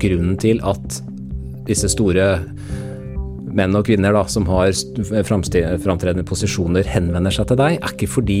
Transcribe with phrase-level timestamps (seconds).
[0.00, 1.00] grunnen til at
[1.68, 2.28] disse store
[3.54, 4.74] menn og kvinner da, som har
[5.28, 8.40] framtredende posisjoner, henvender seg til deg, er ikke fordi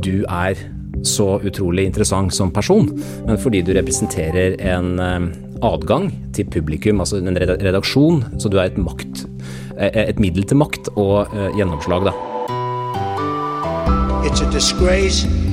[0.00, 0.58] du er
[1.06, 2.88] så utrolig interessant som person,
[3.26, 5.28] men fordi du representerer en eh,
[5.66, 9.24] adgang til publikum, altså en redaksjon, så du er et, makt,
[9.76, 12.16] eh, et middel til makt og gjennomslag, da.
[14.24, 15.49] It's a disgrace.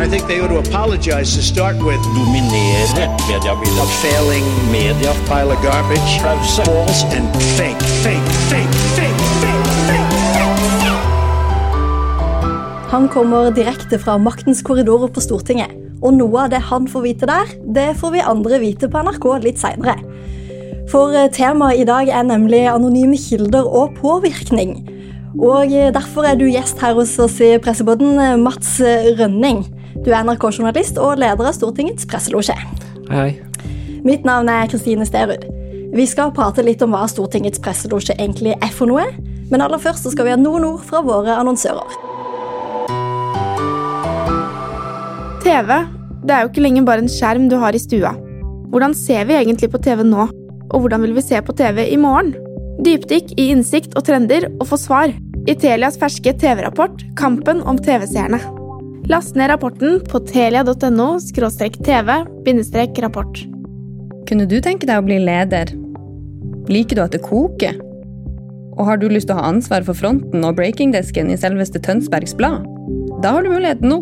[0.00, 2.00] I think they ought to apologize to start with.
[2.16, 2.86] Dominere
[3.28, 3.82] mediebildet.
[3.84, 5.12] A failing media.
[5.28, 6.10] Pile of garbage.
[6.56, 10.10] False and fake, fake, fake, fake, fake, fake.
[12.90, 15.68] Han kommer direkte fra maktens korridorer på Stortinget.
[16.00, 19.26] Og noe av det han får vite der, det får vi andre vite på NRK
[19.44, 19.98] litt seinere.
[20.88, 24.78] For eh, temaet i dag er nemlig anonyme kilder og påvirkning.
[25.36, 28.80] Og eh, derfor er du gjest her hos oss i pressebåten, eh, Mats
[29.20, 29.60] Rønning.
[30.04, 32.56] Du er NRK-journalist og leder av Stortingets presselosje.
[33.10, 33.30] Hei, hei.
[34.06, 35.44] Mitt navn er Kristine Sterud.
[35.90, 39.08] Vi skal prate litt om hva Stortingets presselosje egentlig er for noe.
[39.50, 41.96] Men aller først skal vi ha noen ord fra våre annonsører.
[45.42, 45.80] TV
[46.20, 48.12] det er jo ikke lenger bare en skjerm du har i stua.
[48.70, 50.28] Hvordan ser vi egentlig på TV nå,
[50.70, 52.34] og hvordan vil vi se på TV i morgen?
[52.84, 55.16] Dypdykk i innsikt og trender og få svar
[55.48, 58.59] i Telias ferske TV-rapport Kampen om TV-seerne.
[59.08, 61.18] Last ned rapporten på telia.no
[61.84, 63.38] tv-rapport.
[64.28, 65.66] Kunne du tenke deg å bli leder?
[66.70, 67.74] Liker du at det koker?
[68.76, 72.34] Og har du lyst til å ha ansvar for fronten og breakingdesken i selveste Tønsbergs
[72.38, 72.64] Blad?
[73.24, 73.98] Da har du muligheten nå.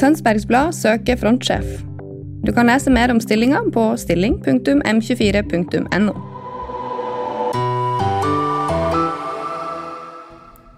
[0.00, 1.66] Tønsbergs Blad søker frontsjef.
[2.46, 6.14] Du kan lese mer om stillinga på stilling.m24.no.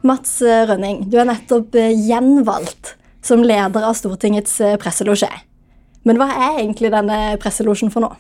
[0.09, 5.31] Mats Rønning, du er nettopp eh, gjenvalgt som leder av Stortingets eh, presselosje.
[6.09, 8.13] Men hva er egentlig denne presselosjen for nå?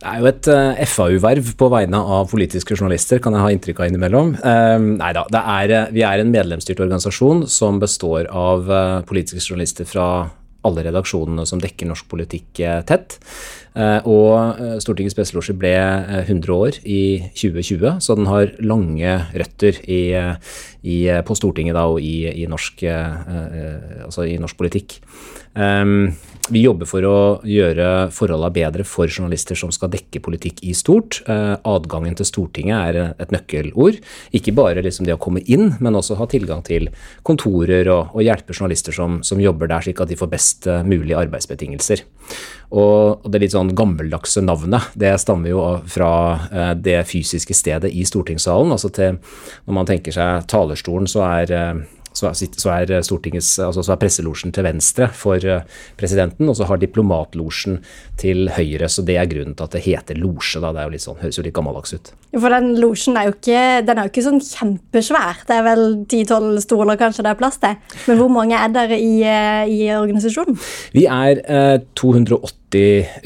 [0.00, 3.82] Det er jo et eh, FAU-verv på vegne av politiske journalister, kan jeg ha inntrykk
[3.82, 4.34] av innimellom.
[4.40, 8.70] Uh, nei da, uh, vi er en medlemsstyrt organisasjon som består av
[9.08, 10.06] politiske journalister fra
[10.66, 13.18] alle redaksjonene som dekker norsk politikk tett.
[14.10, 15.72] Og Stortingets presselosje ble
[16.24, 20.02] 100 år i 2020, så den har lange røtter i,
[20.82, 24.98] i, på Stortinget da, og i, norsk, altså i norsk politikk.
[26.50, 31.20] Vi jobber for å gjøre forholdene bedre for journalister som skal dekke politikk i stort.
[31.30, 34.00] Eh, adgangen til Stortinget er et nøkkelord.
[34.36, 36.88] Ikke bare liksom det å komme inn, men også ha tilgang til
[37.26, 41.00] kontorer og, og hjelpe journalister som, som, jobber der, slik at de får best mulige
[41.00, 42.04] mulig arbeidsbetingelser.
[42.70, 46.12] Og, og det litt sånn gammeldagse navnet, det stammer jo fra
[46.50, 48.72] eh, det fysiske stedet i stortingssalen.
[48.72, 49.18] altså til,
[49.66, 51.86] Når man tenker seg talerstolen, så er
[52.20, 55.66] så er, er, altså så er presselosjen til venstre for eh,
[56.00, 57.80] presidenten, og så har diplomatlosjen
[58.20, 58.90] til høyre.
[58.92, 60.62] Så det er grunnen til at det heter losje.
[60.62, 62.12] Det jo sånn, høres jo litt gammeldags ut.
[62.36, 65.42] For den losjen er er jo ikke sånn kjempesvær.
[65.48, 67.74] Det er vel 10-12 stoler kanskje det er plass til.
[68.06, 70.58] Men hvor mange er dere i, eh, i organisasjonen?
[70.94, 72.60] Vi er eh, 280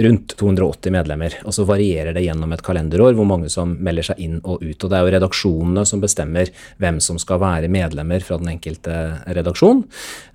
[0.00, 1.34] rundt 280 medlemmer.
[1.44, 4.78] Og så varierer det gjennom et kalenderår hvor mange som melder seg inn og ut.
[4.78, 6.48] Og det er jo redaksjonene som bestemmer
[6.80, 8.96] hvem som skal være medlemmer fra den enkelte
[9.36, 9.84] redaksjon.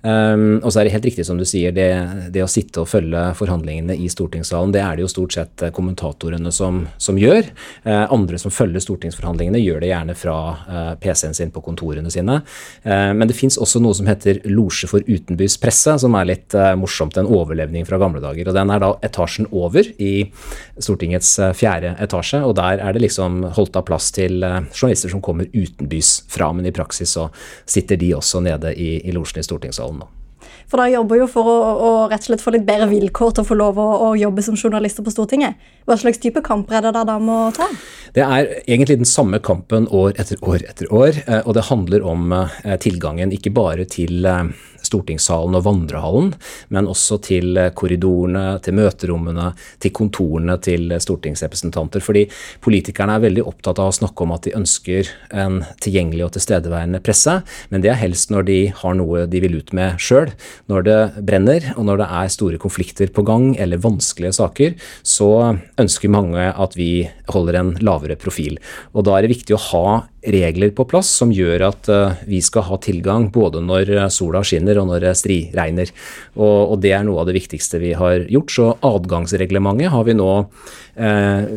[0.06, 1.88] Um, og så er det helt riktig som du sier, det,
[2.30, 6.52] det, å sitte og følge forhandlingene i stortingssalen, det er det jo stort sett kommentatorene
[6.54, 7.50] som, som gjør.
[7.82, 10.36] Eh, andre som følger stortingsforhandlingene, gjør det gjerne fra
[10.68, 12.40] uh, PC-en sin på kontorene sine.
[12.84, 16.56] Uh, men det fins også noe som heter losje for utenbys presse, som er litt
[16.78, 17.16] morsomt.
[17.20, 18.48] En overlevning fra gamle dager.
[18.48, 20.30] og den er da etasjen over i
[20.78, 25.12] Stortingets eh, fjerde etasje, og der er det liksom holdt av plass til eh, journalister
[25.12, 27.28] som kommer utenbys fra, men i praksis så
[27.64, 30.10] sitter de også nede i, i losjen i stortingssalen nå.
[30.70, 33.42] For da jobber jo for å, å, rett og slett få litt bedre vilkår til
[33.42, 35.58] å få lov å, å, jobbe som journalister på Stortinget.
[35.88, 37.66] Hva slags type kamper er det da må ta?
[38.14, 42.06] Det er egentlig den samme kampen år etter år etter år, eh, og det handler
[42.06, 42.34] om
[42.82, 44.26] tilgangen ikke bare til
[44.90, 46.34] stortingssalen og vandrehallen,
[46.74, 52.02] men også til korridorene, til møterommene, til kontorene til stortingsrepresentanter.
[52.04, 52.26] Fordi
[52.64, 57.02] politikerne er veldig opptatt av å snakke om at de ønsker en tilgjengelig og tilstedeværende
[57.04, 60.32] presse, men det er helst når de har noe de vil ut med sjøl.
[60.70, 64.76] Når det brenner, og når det er store konflikter på gang eller vanskelige saker,
[65.06, 65.30] så
[65.80, 68.58] ønsker mange at vi holder en lavere profil.
[68.94, 69.84] Og da er det viktig å ha
[70.22, 74.42] regler på plass som gjør at uh, vi skal ha tilgang både når eh, sola
[74.46, 75.92] skinner og når det striregner.
[76.36, 78.52] Og, og, det er noe av det viktigste vi har gjort.
[78.54, 80.30] Så adgangsreglementet har vi nå,
[81.00, 81.48] eh,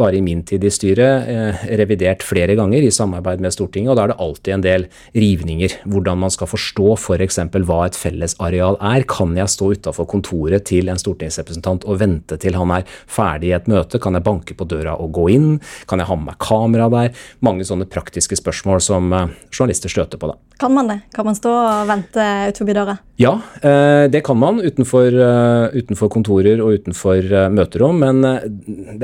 [0.00, 3.92] bare i min tid i styret, eh, revidert flere ganger i samarbeid med Stortinget.
[3.92, 5.78] Og da er det alltid en del rivninger.
[5.90, 7.40] Hvordan man skal forstå f.eks.
[7.50, 9.06] For hva et fellesareal er.
[9.10, 13.56] Kan jeg stå utafor kontoret til en stortingsrepresentant og vente til han er ferdig i
[13.58, 14.00] et møte?
[14.02, 15.50] Kan jeg banke på døra og gå inn?
[15.90, 17.14] Kan jeg ha med meg kamera der?
[17.44, 20.30] Mange sånne praktiske spørsmål som eh, journalister støter på.
[20.30, 20.36] Da.
[20.58, 21.00] Kan man det?
[21.14, 22.20] Kan man stå og vente
[22.50, 22.98] utenfor døra?
[23.20, 28.00] Ja, eh, det kan man utenfor, eh, utenfor kontorer og utenfor møterom.
[28.00, 28.22] Men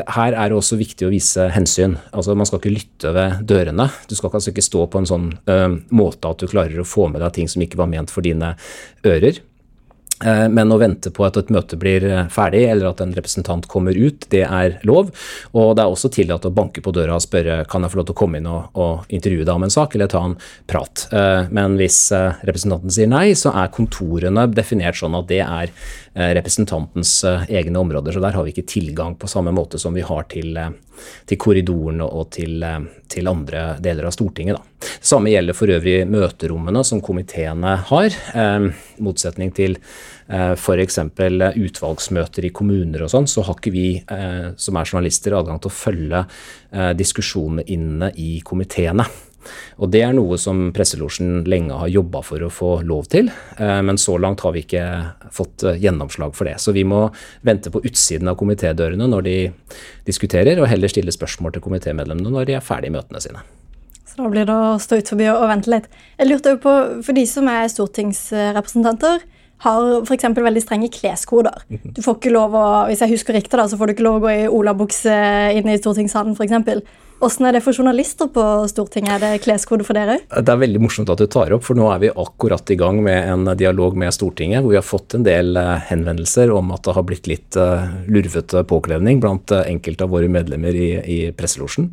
[0.09, 1.99] her er det også viktig å vise hensyn.
[2.13, 3.91] Altså, Man skal ikke lytte ved dørene.
[4.09, 5.39] Du skal altså ikke stå på en sånn
[5.91, 8.57] måte at du klarer å få med deg ting som ikke var ment for dine
[9.05, 9.41] ører.
[10.25, 13.67] Eh, men å vente på at et møte blir eh, ferdig, eller at en representant
[13.69, 15.11] kommer ut, det er lov.
[15.53, 18.09] Og det er også tillatt å banke på døra og spørre kan jeg få lov
[18.09, 20.39] til å komme inn og, og intervjue deg om en sak, eller ta en
[20.71, 21.07] prat.
[21.13, 25.75] Eh, men hvis representanten sier nei, så er kontorene definert sånn at det er
[26.17, 28.15] representantens egne områder.
[28.15, 30.57] Så der har vi ikke tilgang på samme måte som vi har til,
[31.29, 32.65] til korridorene og til,
[33.13, 34.57] til, andre deler av Stortinget.
[34.57, 34.87] Da.
[34.87, 38.17] Det samme gjelder for øvrig møterommene som komiteene har.
[38.33, 39.77] I motsetning til
[40.27, 40.99] Eh, f.eks.
[41.55, 45.71] utvalgsmøter i kommuner og sånn, så har ikke vi eh, som er journalister adgang til
[45.71, 49.07] å følge eh, diskusjonene inne i komiteene.
[49.81, 53.99] Og Det er noe som Presselosjen lenge har jobba for å få lov til, men
[54.01, 54.85] så langt har vi ikke
[55.35, 56.57] fått gjennomslag for det.
[56.63, 57.07] Så vi må
[57.47, 59.37] vente på utsiden av komitédørene når de
[60.09, 63.45] diskuterer, og heller stille spørsmål til komitémedlemmene når de er ferdig møtene sine.
[64.07, 65.89] Så da blir det å stå ut forbi og vente litt.
[66.17, 69.25] Jeg lurte jo på, For de som er stortingsrepresentanter,
[69.65, 70.27] har f.eks.
[70.37, 71.63] veldig strenge kleskoder.
[71.69, 71.95] Mhm.
[71.97, 74.21] Du får ikke lov å, Hvis jeg husker riktig, da, så får du ikke lov
[74.21, 75.17] å gå i olabukse
[75.57, 76.83] inn i stortingssalen f.eks.
[77.17, 79.15] Hvordan er det for journalister på Stortinget?
[79.15, 80.25] Er det kleskode for dere òg?
[80.45, 83.01] Det er veldig morsomt at du tar opp, for nå er vi akkurat i gang
[83.05, 86.85] med en dialog med Stortinget, hvor vi har fått en del eh, henvendelser om at
[86.85, 91.19] det har blitt litt uh, lurvete påkledning blant uh, enkelte av våre medlemmer i, i
[91.33, 91.89] presselosjen.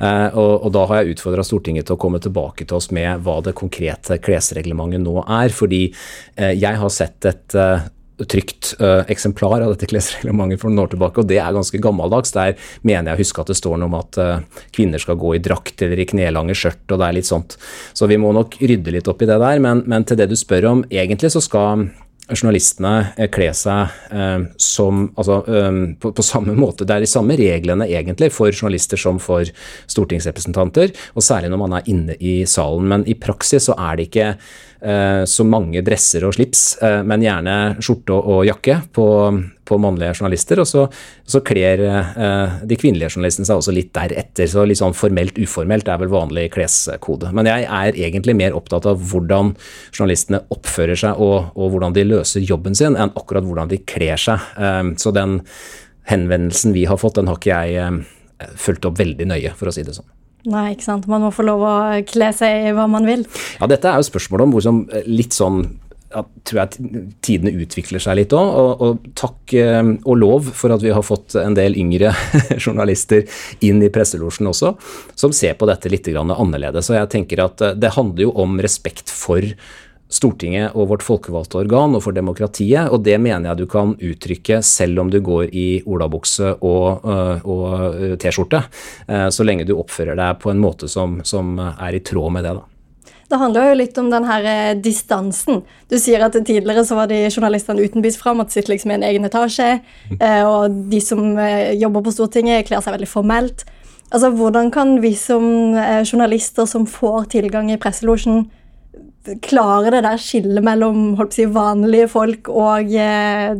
[0.00, 3.36] Og, og, da har jeg utfordra Stortinget til å komme tilbake til oss med hva
[3.44, 5.52] det konkrete klesreglementet nå er.
[5.54, 5.84] Fordi
[6.34, 7.54] jeg har sett et
[8.30, 12.34] trygt uh, eksemplar av dette klesreglementet for noen år tilbake, og det er ganske gammeldags.
[12.36, 12.54] Der
[12.86, 15.42] mener jeg å huske at det står noe om at uh, kvinner skal gå i
[15.42, 17.58] drakt eller i knelange skjørt, og det er litt sånt.
[17.96, 19.62] Så vi må nok rydde litt opp i det der.
[19.64, 21.88] Men, men til det du spør om, egentlig så skal
[22.24, 26.86] journalistene eh, kle seg eh, som altså, eh, på, på, samme måte.
[26.88, 29.48] Det er de samme reglene egentlig for journalister som for
[29.90, 32.88] stortingsrepresentanter, og særlig når man er inne i salen.
[32.90, 34.30] Men i praksis så er det ikke
[35.26, 39.06] så mange dresser og slips, eh, men gjerne skjorte og jakke på,
[39.64, 40.60] på mannlige journalister.
[40.60, 40.84] Og så,
[41.24, 44.48] så kler eh, de kvinnelige journalistene seg også litt deretter.
[44.50, 47.32] Så litt sånn formelt uformelt er vel vanlig kleskode.
[47.36, 49.54] Men jeg er egentlig mer opptatt av hvordan
[49.94, 54.20] journalistene oppfører seg og, og hvordan de løser jobben sin, enn akkurat hvordan de kler
[54.20, 54.42] seg.
[55.00, 55.38] Så den
[56.10, 59.86] henvendelsen vi har fått, den har ikke jeg fulgt opp veldig nøye, for å si
[59.86, 60.10] det sånn.
[60.50, 61.08] Nei, ikke sant.
[61.08, 61.76] Man må få lov å
[62.08, 63.24] kle seg i hva man vil.
[63.60, 65.64] Ja, dette er jo spørsmålet om hvor som eh, litt sånn
[66.14, 68.50] ja, tror jeg tidene utvikler seg litt òg.
[68.60, 72.12] Og, og, takk eh, og lov for at vi har fått en del yngre
[72.64, 73.24] journalister
[73.64, 74.74] inn i presselosjen også,
[75.18, 76.90] som ser på dette litt annerledes.
[76.92, 79.44] Og jeg tenker at eh, det handler jo om respekt for
[80.14, 84.60] Stortinget og vårt folkevalgte organ og for demokratiet, og det mener jeg du kan uttrykke
[84.64, 87.64] selv om du går i olabukse og, øh, og
[87.98, 88.62] øh, T-skjorte,
[89.08, 92.46] øh, så lenge du oppfører deg på en måte som, som er i tråd med
[92.46, 92.54] det.
[92.60, 92.70] da.
[93.28, 95.62] Det handler jo litt om den her eh, distansen.
[95.90, 98.98] Du sier at tidligere så var de journalistene utenbys fram, at de sitter liksom i
[98.98, 99.70] en egen etasje.
[100.18, 103.64] Eh, og de som eh, jobber på Stortinget, kler seg veldig formelt.
[104.12, 105.74] Altså, Hvordan kan vi som
[106.06, 108.44] journalister som får tilgang i presselosjen,
[109.44, 113.54] klare det der skillet mellom si, vanlige folk og eh,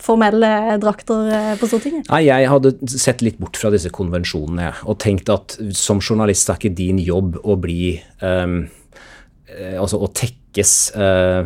[0.00, 0.50] formelle
[0.82, 2.10] drakter eh, på Stortinget?
[2.12, 6.60] Nei, Jeg hadde sett litt bort fra disse konvensjonene og tenkt at som journalist er
[6.60, 8.62] ikke din jobb å bli um,
[9.50, 11.42] Altså å tekkes uh,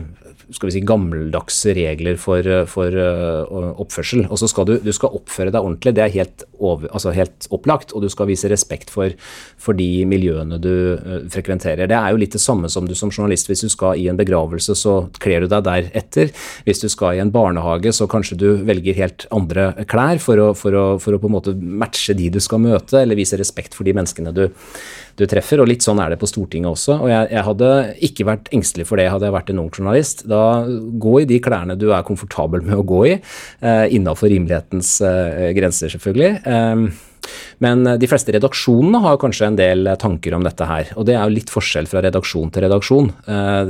[0.52, 4.26] skal vi si, gammeldagse regler for, for uh, oppførsel.
[4.28, 7.48] Og så skal du, du skal oppføre deg ordentlig, det er helt, over, altså helt
[7.54, 7.94] opplagt.
[7.94, 9.14] Og du skal vise respekt for,
[9.60, 11.88] for de miljøene du uh, frekventerer.
[11.90, 13.48] Det er jo litt det samme som du som journalist.
[13.50, 16.34] Hvis du skal i en begravelse, så kler du deg deretter.
[16.68, 20.50] Hvis du skal i en barnehage, så kanskje du velger helt andre klær for å,
[20.58, 23.76] for å, for å på en måte matche de du skal møte, eller vise respekt
[23.76, 24.46] for de menneskene du
[25.18, 25.62] du treffer.
[25.62, 26.98] Og litt sånn er det på Stortinget også.
[27.04, 27.70] Og jeg, jeg hadde
[28.08, 30.24] ikke vært engstelig for det hadde jeg vært en ung journalist.
[30.30, 33.16] Da gå i de klærne du er komfortabel med å gå i,
[33.64, 36.32] eh, innafor rimelighetens eh, grenser, selvfølgelig.
[36.44, 36.86] Eh,
[37.64, 40.90] Men de fleste redaksjonene har kanskje en del tanker om dette her.
[40.98, 43.10] Og det er jo litt forskjell fra redaksjon til redaksjon.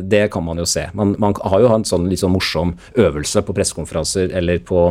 [0.02, 0.86] Det kan man jo se.
[0.96, 4.86] Man, man har jo en sånn litt sånn morsom øvelse på pressekonferanser eller på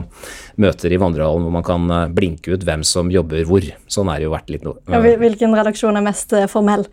[0.61, 3.65] møter i vandrehallen hvor man kan blinke ut hvem som jobber hvor.
[3.91, 4.77] Sånn er det jo vært litt nå.
[5.23, 6.87] Hvilken redaksjon er mest formell?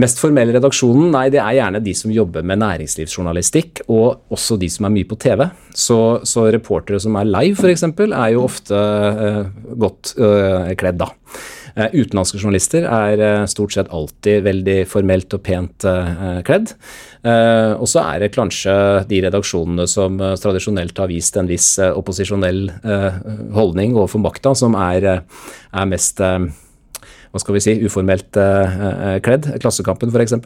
[0.00, 4.70] Mest formell redaksjonen, nei, det er gjerne de som jobber med næringslivsjournalistikk, og også de
[4.72, 5.46] som er mye på TV.
[5.76, 9.44] Så, så reportere som er live, f.eks., er jo ofte uh,
[9.78, 11.12] godt uh, kledd, da.
[11.76, 15.84] Uh, utenlandske journalister er stort sett alltid veldig formelt og pent
[16.46, 16.72] kledd.
[17.26, 18.72] og så er det kanskje
[19.10, 22.70] de redaksjonene som tradisjonelt har vist en viss opposisjonell
[23.52, 26.22] holdning overfor makta, som er, er mest
[27.32, 29.52] hva skal vi si, uformelt eh, kledd.
[29.62, 30.38] Klassekampen, f.eks.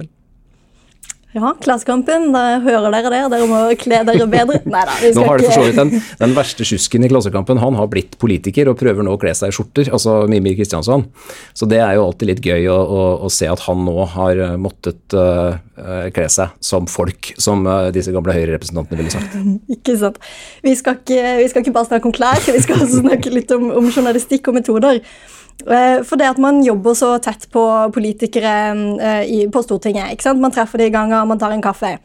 [1.31, 2.33] Ja, Klassekampen.
[2.35, 3.21] Da hører dere det.
[3.31, 4.59] Dere må kle dere bedre.
[4.73, 4.97] Nei da.
[5.15, 7.61] nå har det for så vidt den, den verste tjusken i Klassekampen.
[7.63, 11.07] Han har blitt politiker og prøver nå å kle seg i skjorter, altså Mimir Kristiansson.
[11.55, 14.43] Så det er jo alltid litt gøy å, å, å se at han nå har
[14.59, 15.55] måttet uh,
[16.11, 19.39] kle seg som folk, som uh, disse gamle Høyre-representantene ville sagt.
[19.77, 20.19] ikke sant.
[20.67, 23.55] Vi skal ikke, vi skal ikke, bare snakke om klær, vi skal også snakke litt
[23.55, 25.05] om, om journalistikk og metoder.
[25.67, 27.65] Eh, for det at man jobber så tett på
[27.95, 28.55] politikere
[29.03, 30.25] eh, på Stortinget.
[30.39, 31.99] Man treffer de ganger man tar en kaffe.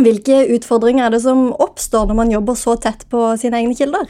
[0.00, 4.08] Hvilke utfordringer er det som oppstår når man jobber så tett på sine egne kilder?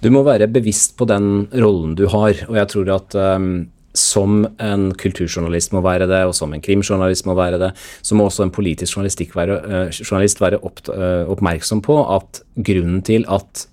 [0.00, 2.38] Du må være bevisst på den rollen du har.
[2.48, 7.28] Og jeg tror at um, som en kulturjournalist må være det, og som en krimjournalist
[7.28, 8.96] må være det, så må også en politisk
[9.36, 13.66] være, uh, journalist være opp, uh, oppmerksom på at grunnen til at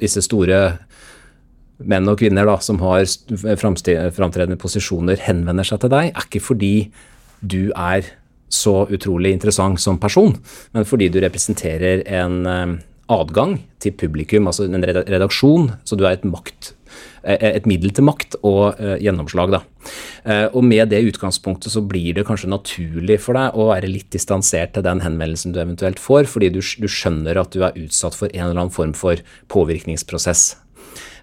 [0.00, 0.78] disse store
[1.78, 3.04] menn og kvinner da, som har
[3.60, 6.74] framtredende posisjoner, henvender seg til deg, er ikke fordi
[7.44, 8.06] du er
[8.52, 10.36] så utrolig interessant som person,
[10.72, 12.76] men fordi du representerer en eh,
[13.12, 15.70] adgang til publikum, altså en redaksjon.
[15.86, 16.72] Så du er et, makt,
[17.22, 19.54] eh, et middel til makt og gjennomslag.
[19.54, 19.60] Da.
[20.56, 24.74] Og med det utgangspunktet så blir det kanskje naturlig for deg å være litt distansert
[24.74, 28.30] til den henvendelsen du eventuelt får, fordi du, du skjønner at du er utsatt for
[28.32, 29.22] en eller annen form for
[29.54, 30.54] påvirkningsprosess.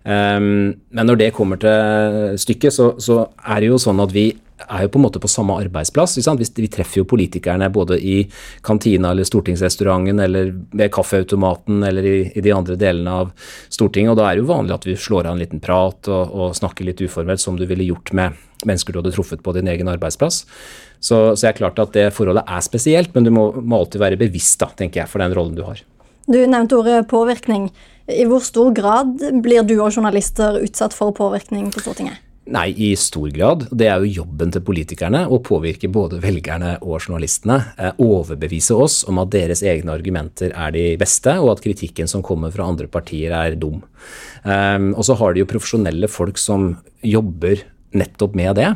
[0.03, 4.31] Um, men når det kommer til stykket, så, så, er det jo sånn at vi
[4.63, 6.17] er jo på en måte på samme arbeidsplass.
[6.19, 8.17] Vi, treffer jo politikerne både i
[8.63, 13.33] kantina eller stortingsrestauranten eller ved kaffeautomaten eller i, i, de andre delene av
[13.73, 14.13] Stortinget.
[14.13, 16.57] Og da er det jo vanlig at vi slår av en liten prat og, og
[16.59, 19.91] snakker litt uformelt, som du ville gjort med mennesker du hadde truffet på din egen
[19.91, 20.43] arbeidsplass.
[21.03, 24.19] Så, så er klart at det forholdet er spesielt, men du må, må alltid være
[24.21, 25.81] bevisst, da, tenker jeg, for den rollen du har.
[26.31, 27.67] Du nevnte ordet påvirkning.
[28.11, 32.19] I hvor stor grad blir du og journalister utsatt for påvirkning på Stortinget?
[32.51, 33.69] Nei, i stor grad.
[33.71, 37.55] Det er jo jobben til politikerne å påvirke både velgerne og journalistene.
[37.79, 42.25] Eh, overbevise oss om at deres egne argumenter er de beste, og at kritikken som
[42.25, 43.79] kommer fra andre partier er dum.
[44.43, 47.63] Um, og så har de jo profesjonelle folk som jobber
[47.97, 48.69] nettopp med det.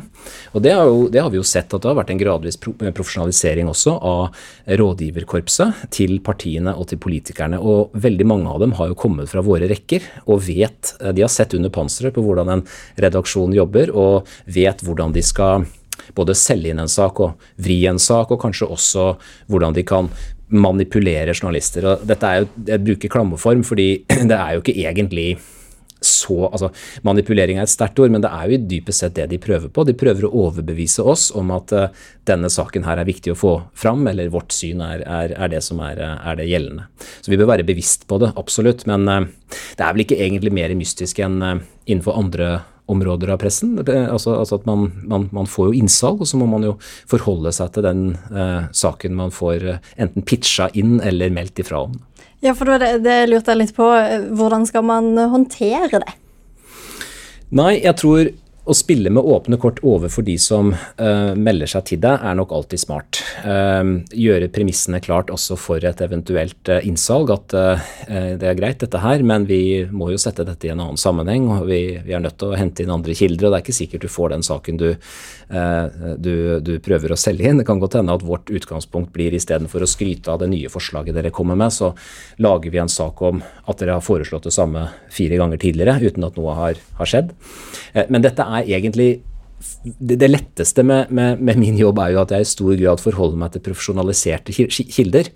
[0.52, 2.58] Og det har, jo, det har, vi jo sett at det har vært en gradvis
[2.60, 4.38] profesjonalisering også av
[4.80, 7.60] rådgiverkorpset til partiene og til politikerne.
[7.60, 11.32] Og veldig mange av dem har jo kommet fra våre rekker og vet De har
[11.32, 12.64] sett under panseret på hvordan en
[13.00, 15.66] redaksjon jobber, og vet hvordan de skal
[16.16, 19.12] både selge inn en sak og vri en sak, og kanskje også
[19.50, 20.10] hvordan de kan
[20.48, 21.84] manipulere journalister.
[21.84, 25.28] Og dette er jo, Jeg bruker klammeform fordi det er jo ikke egentlig
[26.00, 26.70] så altså,
[27.06, 29.70] Manipulering er et sterkt ord, men det er jo i dypest sett det de prøver
[29.72, 29.84] på.
[29.86, 31.88] De prøver å overbevise oss om at uh,
[32.28, 35.62] denne saken her er viktig å få fram, eller vårt syn er, er, er det
[35.66, 36.86] som er, er, det gjeldende.
[37.18, 38.86] Så vi bør være bevisst på det, absolutt.
[38.90, 41.56] Men uh, det er vel ikke egentlig mer mystisk enn uh,
[41.88, 43.74] innenfor andre områder av pressen.
[43.82, 46.78] Altså, altså at man, man, man, får jo innsalg, og så må man jo
[47.10, 48.06] forholde seg til den
[48.72, 49.66] saken man får
[50.00, 51.98] enten pitcha inn eller meldt ifra om.
[52.44, 53.86] Ja, for det, det lurte jeg litt på.
[54.38, 56.12] Hvordan skal man håndtere det?
[57.58, 58.28] Nei, jeg tror
[58.68, 62.52] å spille med åpne kort overfor de som uh, melder seg til deg, er nok
[62.52, 63.20] alltid smart.
[63.40, 67.32] Uh, gjøre premissene klart også for et eventuelt uh, innsalg.
[67.32, 67.54] At
[68.08, 71.48] det er greit, dette her, men vi må jo sette dette i en annen sammenheng.
[71.52, 73.76] og Vi, vi er nødt til å hente inn andre kilder, og det er ikke
[73.76, 74.86] sikkert du får den saken du,
[76.22, 76.34] du,
[76.64, 77.60] du prøver å selge inn.
[77.60, 81.16] Det kan godt hende at vårt utgangspunkt blir istedenfor å skryte av det nye forslaget
[81.16, 81.92] dere kommer med, så
[82.44, 86.28] lager vi en sak om at dere har foreslått det samme fire ganger tidligere uten
[86.28, 87.34] at noe har, har skjedd.
[88.08, 89.10] Men dette er er egentlig
[89.98, 93.40] det, letteste med, med, med, min jobb er jo at jeg i stor grad forholder
[93.40, 95.30] meg til profesjonaliserte kilder.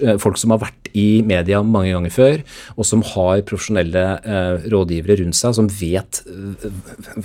[0.00, 2.42] Eh, folk som har vært i media mange ganger før,
[2.76, 6.66] og som har profesjonelle eh, rådgivere rundt seg, som vet eh,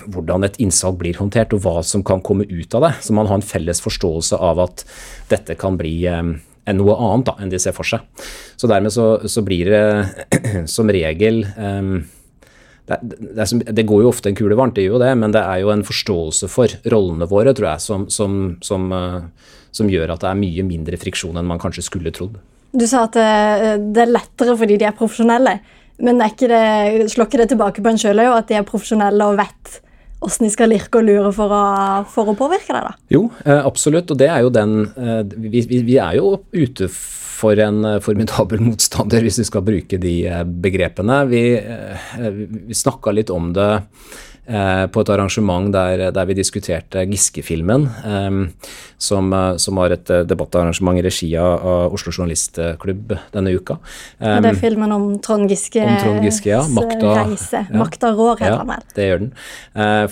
[0.05, 2.93] hvordan et innsalg blir håndtert, og hva som kan komme ut av det.
[3.03, 4.85] Så man har en felles forståelse av at
[5.31, 6.35] dette kan bli eh,
[6.75, 8.03] noe annet da, enn de ser for seg.
[8.59, 11.97] Så dermed så, så blir det som regel eh,
[12.87, 12.97] det,
[13.35, 15.43] det, som, det, går jo ofte en kule varmt, det gjør jo det, men det
[15.43, 20.13] er jo en forståelse for rollene våre, tror jeg, som, som, som, uh, som gjør
[20.15, 22.37] at det er mye mindre friksjon enn man kanskje skulle trodd.
[22.71, 25.57] Du sa at uh, det er lettere fordi de er profesjonelle,
[26.05, 29.27] men er ikke det, slår ikke det tilbake på en sjøl at de er profesjonelle
[29.27, 29.77] og vet
[30.25, 31.63] åssen de skal lirke og lure for å,
[32.09, 32.89] for å påvirke deg?
[32.89, 32.95] da?
[33.13, 34.79] Jo, uh, absolutt, og det er jo den
[35.37, 36.89] vi, vi, vi er jo ute
[37.37, 41.19] for en eh, formidabel motstander, hvis vi skal bruke de eh, begrepene.
[41.31, 42.31] Vi, eh,
[42.69, 48.69] vi snakka litt om det Eh, på et arrangement der, der vi diskuterte Giske-filmen, eh,
[48.97, 53.77] som, eh, som, var et debattarrangement i regi av Oslo Journalistklubb denne uka.
[54.19, 56.63] Um, det er filmen om Trond Giske, om Trond Giske ja.
[56.73, 57.63] Makta, reise.
[57.67, 57.77] Ja.
[57.77, 58.87] Makta rår, heter ja, den vel.
[58.95, 59.33] Det gjør den.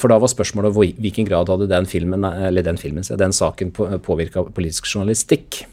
[0.02, 3.72] For da var spørsmålet i hvilken grad hadde den filmen, eller den filmen, den saken
[3.74, 5.64] påvirka politisk journalistikk.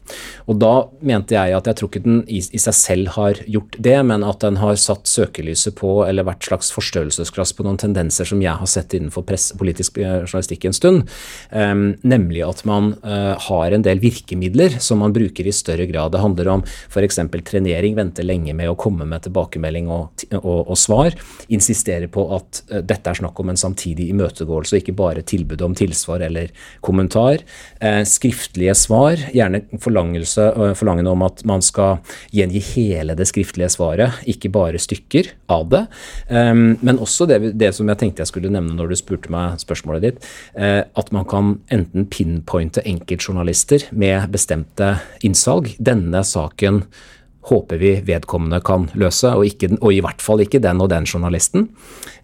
[0.50, 0.73] Og da
[1.04, 4.25] mente jeg at jeg tror ikke den i, i, seg selv har gjort det, men
[4.26, 8.51] at den har satt søkelyset på, eller vært slags forstørrelsesglass på noen tendenser som jeg
[8.52, 11.11] jeg har sett innenfor press, politisk eh, journalistikk en stund,
[11.50, 16.12] um, nemlig at man uh, har en del virkemidler som man bruker i større grad.
[16.14, 17.21] Det handler om f.eks.
[17.49, 21.16] trenering, vente lenge med å komme med tilbakemelding og, og, og svar.
[21.52, 25.64] Insistere på at uh, dette er snakk om en samtidig imøtegåelse, og ikke bare tilbud
[25.64, 26.52] om tilsvar eller
[26.85, 27.42] kommentar.
[28.09, 32.00] Skriftlige svar, gjerne forlangende om at man skal
[32.35, 35.82] gjengi hele det skriftlige svaret, ikke bare stykker av det.
[36.28, 39.32] Um, men også det, det som jeg tenkte jeg skulle skulle nevne når du spurte
[39.32, 45.75] meg spørsmålet ditt, eh, at man kan enten pinpointe enkeltjournalister med bestemte innsalg.
[45.78, 46.82] Denne saken
[47.50, 51.06] håper vi vedkommende kan løse, og, ikke, og, i hvert fall ikke den og den
[51.08, 51.68] journalisten.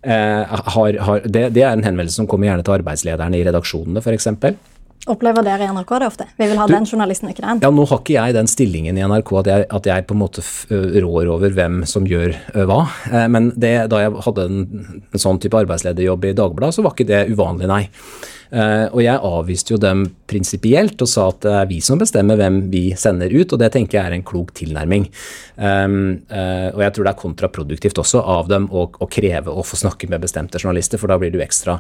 [0.02, 4.02] Eh, har, har, det, det, er en henvendelse som kommer gjerne til arbeidslederne i redaksjonene,
[4.02, 4.30] f.eks.
[5.08, 6.28] Opplever dere i NRK det ofte?
[6.36, 7.62] Vi vil ha du, den journalisten, ikke den.
[7.64, 10.22] Ja, Nå har ikke jeg den stillingen i NRK at jeg, at jeg på en
[10.22, 10.44] måte
[11.04, 12.36] rår over hvem som gjør
[12.68, 12.80] hva.
[13.32, 14.64] Men det, da jeg hadde en,
[15.12, 17.84] en sånn type arbeidslederjobb i Dagbladet, så var ikke det uvanlig, nei.
[18.48, 22.38] Eh, og jeg avviste jo dem prinsipielt og sa at det er vi som bestemmer
[22.40, 25.08] hvem vi sender ut, og det tenker jeg er en klok tilnærming.
[25.58, 29.78] Um, uh, og jeg tror det er kontraproduktivt også av dem å, kreve å få
[29.80, 31.78] snakke med bestemte journalister, for da blir du ekstra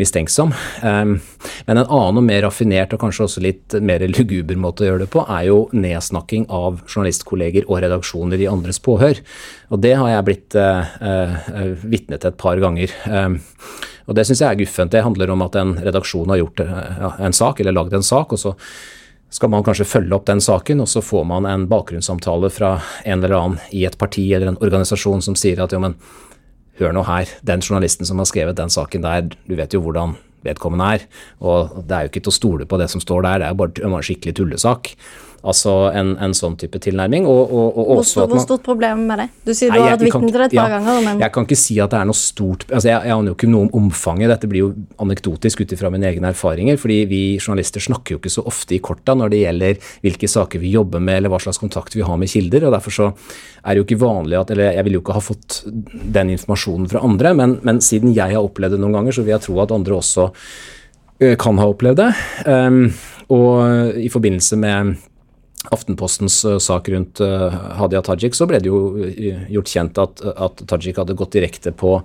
[0.00, 0.54] mistenksom.
[0.82, 1.18] Um,
[1.68, 5.04] men en annen og mer raffinert og kanskje også litt mer luguber måte å gjøre
[5.04, 9.22] det på, er jo nedsnakking av journalistkolleger og redaksjoner i andres påhør.
[9.70, 12.96] Og det har jeg blitt uh, uh, vitne til et par ganger.
[13.06, 13.38] Um,
[14.10, 14.90] og Det syns jeg er guffent.
[14.90, 18.40] Det handler om at en redaksjon har gjort en sak, eller lagd en sak, og
[18.42, 18.56] så
[19.30, 22.72] skal man kanskje følge opp den saken, og så får man en bakgrunnssamtale fra
[23.04, 25.94] en eller annen i et parti eller en organisasjon som sier at jo, men
[26.80, 30.16] hør nå her, den journalisten som har skrevet den saken der, du vet jo hvordan
[30.42, 31.06] vedkommende er,
[31.38, 33.54] og det er jo ikke til å stole på det som står der, det er
[33.54, 34.94] jo bare en skikkelig tullesak.
[35.40, 37.24] Altså en, en, sånn type tilnærming.
[37.24, 39.26] Og, og, og hvor, stort, hvor stort problem er det?
[39.48, 40.98] Du sier du har vært vitne til det et par ja, ganger.
[41.06, 41.22] Men...
[41.24, 43.48] Jeg kan ikke si at det er noe stort altså Jeg, jeg aner jo ikke
[43.48, 44.28] noe om omfanget.
[44.34, 46.76] Dette blir jo anekdotisk ut ifra mine egne erfaringer.
[46.80, 50.60] fordi vi journalister snakker jo ikke så ofte i korta når det gjelder hvilke saker
[50.60, 52.68] vi jobber med, eller hva slags kontakt vi har med kilder.
[52.68, 53.10] og Derfor så
[53.64, 55.62] er det jo ikke vanlig at Eller jeg vil jo ikke ha fått
[56.20, 59.38] den informasjonen fra andre, men, men siden jeg har opplevd det noen ganger, så vil
[59.38, 60.28] jeg tro at andre også
[61.24, 62.10] eh, kan ha opplevd det.
[62.44, 62.90] Um,
[63.30, 64.96] og i forbindelse med
[65.68, 70.22] Aftenpostens uh, sak rundt uh, Hadia Tajik, så ble det jo uh, gjort kjent at,
[70.32, 71.98] at, Tajik hadde gått direkte på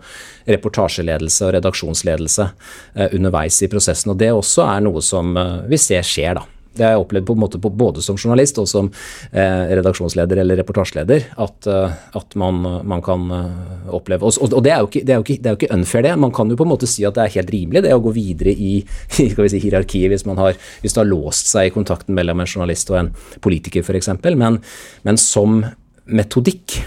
[0.50, 2.50] reportasjeledelse og redaksjonsledelse
[3.16, 4.12] underveis i prosessen.
[4.12, 5.32] og Det også er noe som
[5.72, 6.55] vi ser skjer, da.
[6.76, 8.90] Det har jeg opplevd på en måte på, både som journalist og som
[9.32, 14.74] eh, redaksjonsleder eller reportasjeleder, at, uh, at man, man, kan uh, oppleve Og, og det,
[14.74, 16.16] er ikke, det, er ikke, det, er jo ikke, unfair, det.
[16.20, 18.14] Man kan jo på en måte si at det er helt rimelig det å gå
[18.16, 18.74] videre i
[19.16, 22.92] si, hierarkiet hvis, man har, hvis det har låst seg i kontakten mellom en journalist
[22.94, 23.14] og en
[23.46, 24.12] politiker f.eks.
[24.26, 24.60] Men,
[25.08, 25.64] men som
[26.06, 26.80] metodikk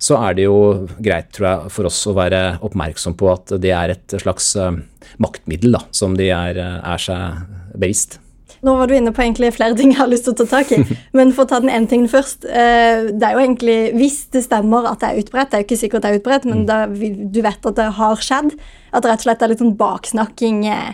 [0.00, 3.74] så er det jo greit tror jeg, for oss å være oppmerksom på at det
[3.76, 4.72] er et slags uh,
[5.20, 7.44] maktmiddel da, som de er, er seg
[7.76, 8.16] bevisst.
[8.66, 10.72] Nå var du inne på egentlig flere ting jeg har lyst til å ta tak
[10.76, 10.80] i.
[11.16, 12.44] Men for å ta den ene tingen først.
[12.44, 15.68] Eh, det er jo egentlig, Hvis det stemmer at det er utbredt, det er jo
[15.70, 16.66] ikke sikkert det er utbredt, men mm.
[16.68, 18.52] da, du vet at det har skjedd,
[18.92, 20.92] at det rett og slett er litt sånn baksnakking eh,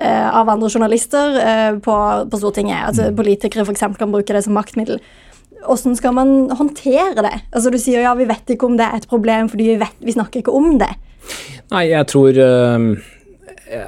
[0.00, 1.96] av andre journalister eh, på,
[2.30, 2.86] på Stortinget.
[2.92, 3.18] Altså mm.
[3.18, 3.84] Politikere f.eks.
[3.98, 5.02] kan bruke det som maktmiddel.
[5.66, 7.36] Hvordan skal man håndtere det?
[7.52, 9.98] Altså Du sier ja, vi vet ikke om det er et problem fordi vi, vet,
[10.00, 10.92] vi snakker ikke om det.
[11.74, 12.94] Nei, jeg tror uh,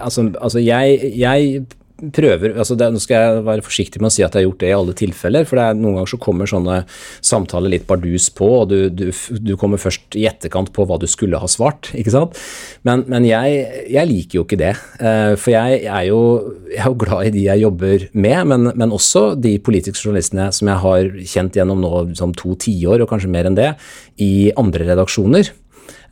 [0.04, 1.64] Altså, altså jeg, jeg
[2.10, 4.62] prøver altså det, Nå skal jeg være forsiktig med å si at jeg har gjort
[4.62, 5.46] det i alle tilfeller.
[5.48, 6.78] For er, noen ganger så kommer sånne
[7.22, 9.06] samtaler litt bardus på, og du, du,
[9.38, 11.92] du, kommer først i etterkant på hva du skulle ha svart.
[11.98, 12.38] ikke sant?
[12.88, 13.62] Men, men jeg,
[13.92, 14.74] jeg, liker jo ikke det.
[14.98, 16.20] Uh, for jeg, er jo,
[16.72, 20.50] jeg er jo glad i de jeg jobber med, men, men også de politiske journalistene
[20.54, 23.72] som jeg har kjent gjennom nå sånn to tiår, og kanskje mer enn det,
[24.22, 25.52] i andre redaksjoner.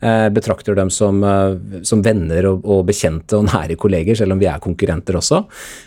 [0.01, 4.39] Eh, betrakter dem som, eh, som venner og, og, bekjente og nære kolleger, selv om
[4.41, 5.43] vi er konkurrenter også.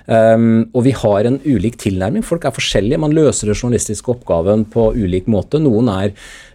[0.07, 2.23] Um, og vi har en ulik tilnærming.
[2.23, 3.01] Folk er forskjellige.
[3.03, 5.59] Man løser den journalistiske oppgaven på ulik måte.
[5.59, 6.15] Noen er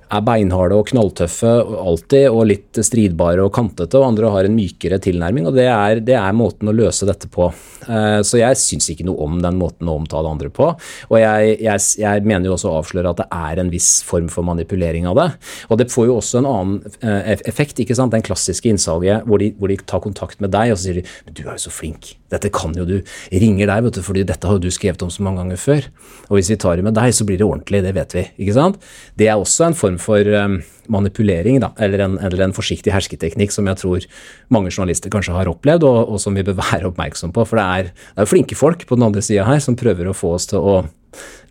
[0.09, 4.99] er beinharde og knalltøffe alltid, og litt stridbare og kantete, og andre har en mykere
[5.03, 5.47] tilnærming.
[5.49, 7.49] og Det er, det er måten å løse dette på.
[7.85, 10.71] Eh, så jeg syns ikke noe om den måten å omtale andre på.
[11.09, 14.31] Og jeg, jeg, jeg mener jo også å avsløre at det er en viss form
[14.33, 15.27] for manipulering av det.
[15.69, 18.13] Og det får jo også en annen eh, effekt, ikke sant.
[18.15, 21.05] Den klassiske innsalget hvor de, hvor de tar kontakt med deg og så sier de,
[21.29, 22.97] du er jo så flink, dette kan jo du.
[23.29, 25.89] Ringer deg, vet du, fordi dette har jo du skrevet om så mange ganger før.
[26.29, 28.25] Og hvis vi tar det med deg, så blir det ordentlig, det vet vi.
[28.41, 28.81] ikke sant?
[29.19, 30.59] Det er også en form for um,
[30.91, 34.07] manipulering, da, eller en, eller en, forsiktig hersketeknikk som jeg tror
[34.53, 37.45] mange journalister kanskje har opplevd, og, og som vi bør være oppmerksom på.
[37.49, 40.17] For det er, det er flinke folk på den andre sida her som prøver å
[40.17, 40.81] få oss til å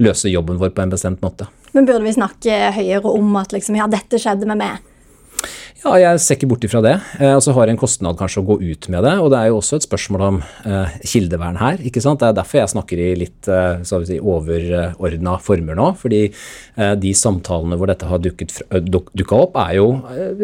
[0.03, 1.49] løse jobben vår på en bestemt måte.
[1.75, 4.85] Men burde vi snakke høyere om at liksom, ja, dette skjedde med meg?
[5.79, 6.97] Ja, jeg ser ikke bort ifra det.
[7.23, 9.13] Eh, og så har jeg en kostnad kanskje å gå ut med det.
[9.23, 11.79] Og det er jo også et spørsmål om eh, kildevern her.
[11.87, 12.19] ikke sant?
[12.19, 15.93] Det er derfor jeg snakker i litt eh, si, overordna former nå.
[16.01, 19.89] Fordi eh, de samtalene hvor dette har dukka opp, er jo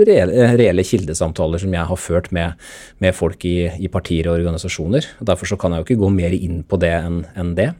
[0.07, 2.55] reelle, kildesamtaler som jeg har ført med,
[3.03, 5.16] med folk i, i, partier og organisasjoner.
[5.18, 7.73] Og Derfor så kan jeg jo ikke gå mer inn på det enn en det.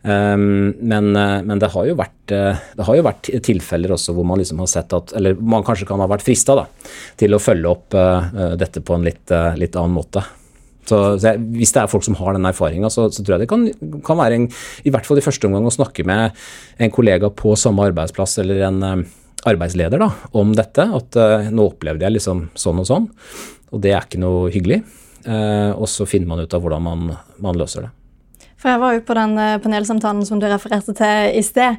[0.00, 4.40] Um, men, men, det har jo vært, det har jo vært tilfeller også hvor man
[4.40, 6.56] liksom har sett at Eller man kanskje kan ha vært frista
[7.20, 10.24] til å følge opp uh, dette på en litt, uh, litt annen måte.
[10.88, 13.44] Så, så jeg, Hvis det er folk som har den erfaringa, så, så, tror jeg
[13.44, 13.66] det kan,
[14.06, 14.48] kan, være en,
[14.84, 16.40] i hvert fall i første omgang å snakke med
[16.80, 19.04] en kollega på samme arbeidsplass eller en um,
[19.50, 20.88] arbeidsleder da, om dette.
[20.98, 23.08] At uh, nå opplevde jeg liksom sånn og sånn,
[23.70, 24.82] og det er ikke noe hyggelig.
[25.30, 27.10] og så finner man ut av hvordan man,
[27.44, 27.90] man løser det.
[28.60, 31.78] For jeg var jo på den panelsamtalen som du refererte til i sted.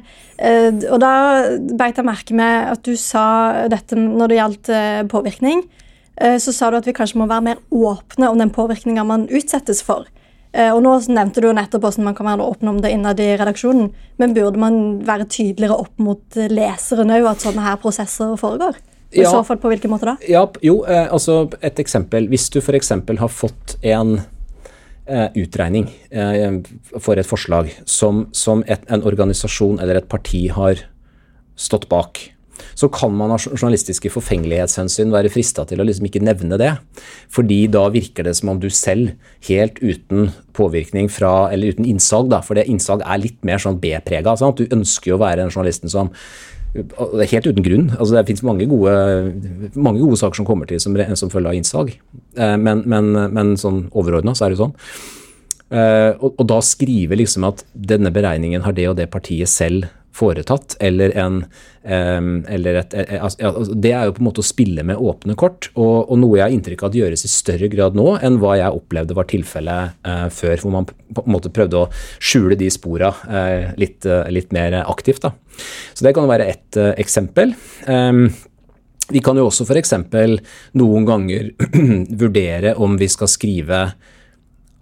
[0.90, 1.12] Og da
[1.78, 4.70] beit jeg merke med at du sa dette når det gjaldt
[5.12, 5.62] påvirkning.
[6.16, 9.28] Eh, så sa du at vi kanskje må være mer åpne om den påvirkninga man
[9.32, 10.06] utsettes for.
[10.52, 13.20] Eh, og nå nevnte du jo nettopp hvordan man kan være åpne om det innad
[13.22, 13.90] i redaksjonen.
[14.20, 18.78] Men burde man være tydeligere opp mot leseren òg, at sånne her prosesser foregår?
[19.12, 20.14] I ja, så fall på hvilken måte da?
[20.24, 22.30] Ja, jo, eh, altså Et eksempel.
[22.32, 22.92] Hvis du f.eks.
[22.92, 24.28] har fått en eh,
[25.34, 26.60] utregning eh,
[26.98, 30.84] for et forslag som, som et, en organisasjon eller et parti har
[31.58, 32.20] stått bak,
[32.78, 36.70] så kan man av journalistiske forfengelighetshensyn være frista til å liksom ikke nevne det.
[37.32, 39.16] Fordi da virker det som om du selv,
[39.48, 43.80] helt uten påvirkning fra, eller uten innsalg, da, for det innsalg er litt mer sånn
[43.82, 44.36] B-prega.
[44.56, 46.12] Du ønsker jo å være den journalisten som
[46.72, 47.88] det er helt uten grunn.
[47.98, 48.68] Altså, det finnes mange
[49.76, 51.96] mange gode saker som kommer til som, som følge av innsalg.
[52.36, 54.76] Eh, men, men, men sånn overordna så er det sånn.
[55.72, 59.86] Uh, og, og, da skrive liksom at denne beregningen har det og det partiet selv
[60.16, 61.44] foretatt, eller en
[61.82, 65.34] eller et, et, et, altså, Det er jo på en måte å spille med åpne
[65.34, 68.36] kort, og, og noe jeg har inntrykk av at gjøres i større grad nå enn
[68.38, 71.88] hva jeg opplevde var tilfellet uh, før, hvor man på en måte prøvde å
[72.22, 75.26] skjule de spora uh, litt, uh, litt, mer aktivt.
[75.26, 75.32] Da.
[75.90, 77.56] Så det kan være ett eksempel.
[79.12, 79.92] Vi kan jo også f.eks.
[80.78, 81.50] noen ganger
[82.22, 83.88] vurdere om vi skal skrive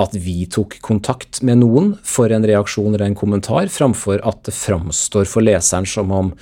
[0.01, 4.57] at vi tok kontakt med noen for en reaksjon eller en kommentar, framfor at det
[4.57, 6.33] framstår for leseren som om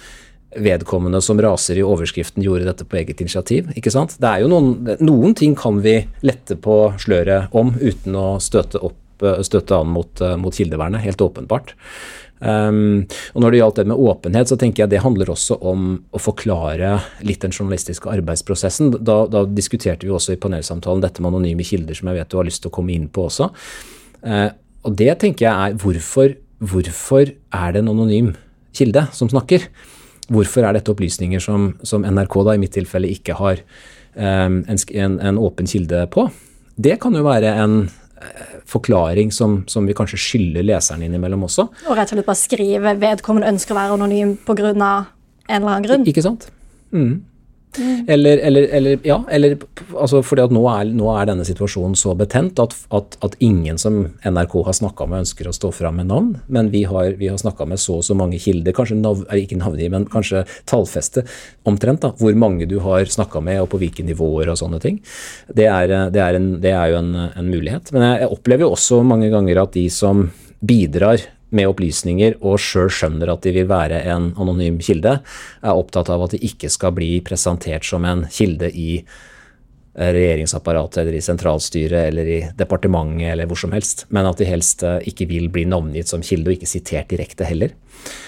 [0.57, 3.68] vedkommende som raser i overskriften gjorde dette på eget initiativ.
[3.77, 4.16] ikke sant?
[4.21, 8.81] Det er jo Noen, noen ting kan vi lette på sløret om uten å støte,
[8.81, 11.75] opp, støte an mot, mot kildevernet, helt åpenbart.
[12.38, 15.90] Um, og Når det gjaldt det med åpenhet, så tenker jeg det handler også om
[16.14, 18.92] å forklare litt den journalistiske arbeidsprosessen.
[19.03, 22.38] Da, da diskuterte vi også i panelsamtalen dette med anonyme kilder, som jeg vet du
[22.38, 23.51] har lyst til å komme inn på også.
[24.22, 24.51] Uh,
[24.87, 28.33] og det tenker jeg er hvorfor, hvorfor er det en anonym
[28.77, 29.66] kilde som snakker?
[30.29, 33.62] Hvorfor er dette opplysninger som, som NRK da i mitt tilfelle ikke har
[34.14, 36.29] um, en, en, en åpen kilde på?
[36.79, 37.81] Det kan jo være en
[38.68, 41.68] forklaring som, som, vi kanskje skylder leseren innimellom også.
[41.88, 44.72] Og rett og slett bare skrive 'vedkommende ønsker å være anonym pga.
[45.48, 46.07] en eller annen grunn'?
[46.07, 46.50] Ikke sant.
[46.92, 47.24] Mm.
[47.76, 48.04] Mm.
[48.09, 49.57] Eller, eller, eller, ja, eller
[49.92, 53.78] altså fordi at nå er, nå er, denne situasjonen så betent at, at, at ingen
[53.81, 56.33] som NRK har snakka med, ønsker å stå fram med navn.
[56.48, 59.61] Men vi har, vi har snakka med så og så mange kilder, kanskje nav, ikke
[59.61, 61.26] navngi, men kanskje tallfeste
[61.68, 65.00] omtrent, da, hvor mange du har snakka med og på hvilke nivåer og sånne ting.
[65.52, 67.92] Det er, det er, en, det er jo en, en mulighet.
[67.94, 70.28] Men jeg, jeg opplever jo også mange ganger at de som
[70.59, 71.22] bidrar
[71.55, 75.19] med opplysninger og sjøl skjønner at de vil være en anonym kilde,
[75.63, 81.01] er opptatt av at de ikke skal bli presentert som en kilde i eh, regjeringsapparatet
[81.03, 85.01] eller i sentralstyret eller i departementet eller hvor som helst, men at de helst eh,
[85.09, 87.75] ikke vil bli navngitt som kilde og ikke sitert direkte heller.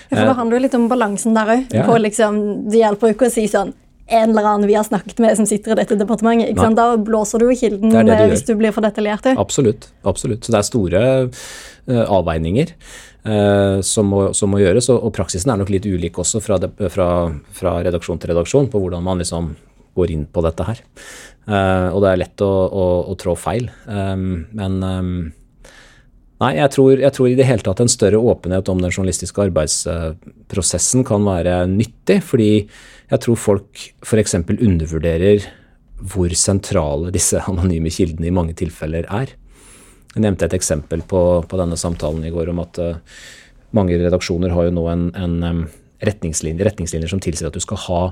[0.08, 1.76] For Det handler jo litt om balansen der òg.
[1.76, 1.86] Ja.
[2.00, 2.40] Liksom,
[2.72, 3.76] det hjelper jo ikke å si sånn
[4.10, 6.50] en eller annen vi har snakket med som sitter i dette departementet.
[6.50, 6.78] ikke sant?
[6.78, 9.28] Da blåser du jo kilden Det det du eh, hvis du blir for detaljert.
[9.38, 9.90] Absolutt.
[10.02, 10.44] absolutt.
[10.44, 15.50] Så det er store uh, avveininger eh, som, må, som må gjøres, og, og praksisen
[15.52, 17.08] er nok litt ulik også fra, de, fra,
[17.52, 19.50] fra redaksjon til redaksjon på hvordan man liksom
[19.98, 20.80] går inn på dette her.
[21.48, 23.70] Uh, og det er lett å, å, å trå feil.
[23.88, 25.12] Um, men um,
[26.40, 29.42] Nei, jeg tror, jeg tror i det hele tatt en større åpenhet om den journalistiske
[29.44, 34.38] arbeidsprosessen kan være nyttig, fordi jeg tror folk f.eks.
[34.54, 35.44] undervurderer
[36.00, 39.34] hvor sentrale disse anonyme kildene i mange tilfeller er.
[40.14, 42.96] Jeg nevnte et eksempel på, på denne samtalen i går om at uh,
[43.76, 45.60] mange redaksjoner har jo nå en, en em,
[46.02, 48.02] retningslinje, som tilsier at du skal ha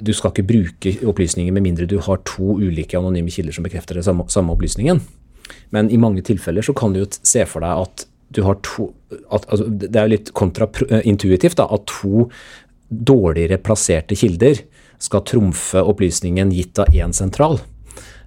[0.00, 3.98] du skal ikke bruke opplysninger med mindre du har to ulike anonyme kilder som bekrefter
[3.98, 5.02] den samme, samme opplysningen.
[5.76, 8.88] Men i mange tilfeller så kan du jo se for deg at du har to
[9.28, 12.28] at, altså, Det er jo litt kontraintuitivt at to
[12.88, 14.62] dårligere plasserte kilder
[15.02, 17.58] skal trumfe opplysningen gitt av én sentral.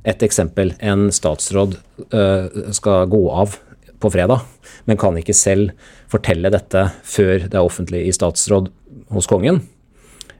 [0.07, 0.71] Et eksempel.
[0.79, 1.75] En statsråd
[2.13, 3.57] øh, skal gå av
[3.99, 4.43] på fredag,
[4.85, 5.73] men kan ikke selv
[6.11, 8.69] fortelle dette før det er offentlig i statsråd
[9.11, 9.63] hos kongen.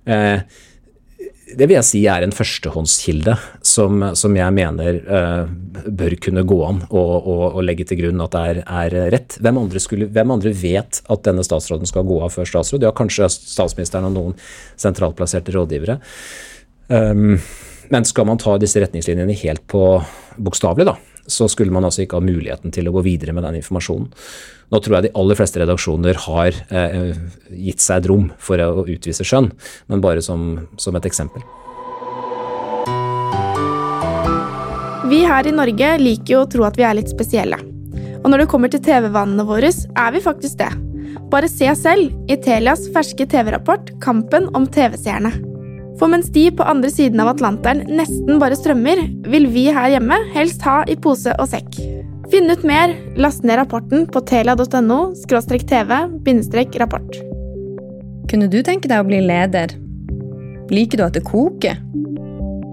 [0.07, 0.39] Eh,
[1.57, 3.33] det vil jeg si er en førstehåndskilde
[3.65, 5.51] som, som jeg mener eh,
[5.89, 9.37] bør kunne gå an å- å legge til grunn at det er, er rett.
[9.41, 12.83] Hvem andre, skulle, hvem andre vet at denne statsråden skal gå av før statsråd?
[12.83, 14.35] Ja, kanskje statsministeren og noen
[14.79, 15.97] sentralplasserte rådgivere.
[16.91, 17.39] Um,
[17.93, 19.83] men skal man ta disse retningslinjene helt på
[20.37, 20.95] bokstavelig, da,
[21.27, 24.09] så skulle man altså ikke ha muligheten til å gå videre med den informasjonen.
[24.67, 27.13] Nå tror jeg de aller fleste redaksjoner har eh,
[27.55, 29.51] gitt seg et rom for å utvise skjønn,
[29.87, 31.45] men bare som, som et eksempel.
[35.07, 37.59] Vi her i Norge liker jo å tro at vi er litt spesielle.
[38.23, 40.73] Og når det kommer til TV-vanene våre, er vi faktisk det.
[41.31, 45.56] Bare se selv i Telias ferske TV-rapport 'Kampen om TV-seerne'.
[45.97, 50.17] For mens de på andre siden av Atlanteren nesten bare strømmer, vil vi her hjemme
[50.35, 51.79] helst ha i pose og sekk.
[52.31, 55.91] Finn ut mer, last ned rapporten på telia.no tv
[56.81, 57.11] rapport.
[58.27, 59.71] Kunne du tenke deg å bli leder?
[60.69, 61.79] Liker du at det koker?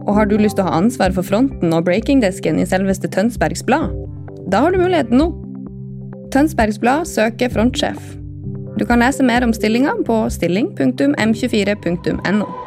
[0.05, 3.63] Og har du lyst til å ha ansvar for fronten og breakingdesken i selveste Tønsbergs
[3.65, 3.95] Blad?
[4.51, 5.31] Da har du muligheten nå.
[6.35, 8.03] Tønsbergs Blad søker frontsjef.
[8.75, 12.64] Du kan lese mer om stillinga på stilling.m24.no.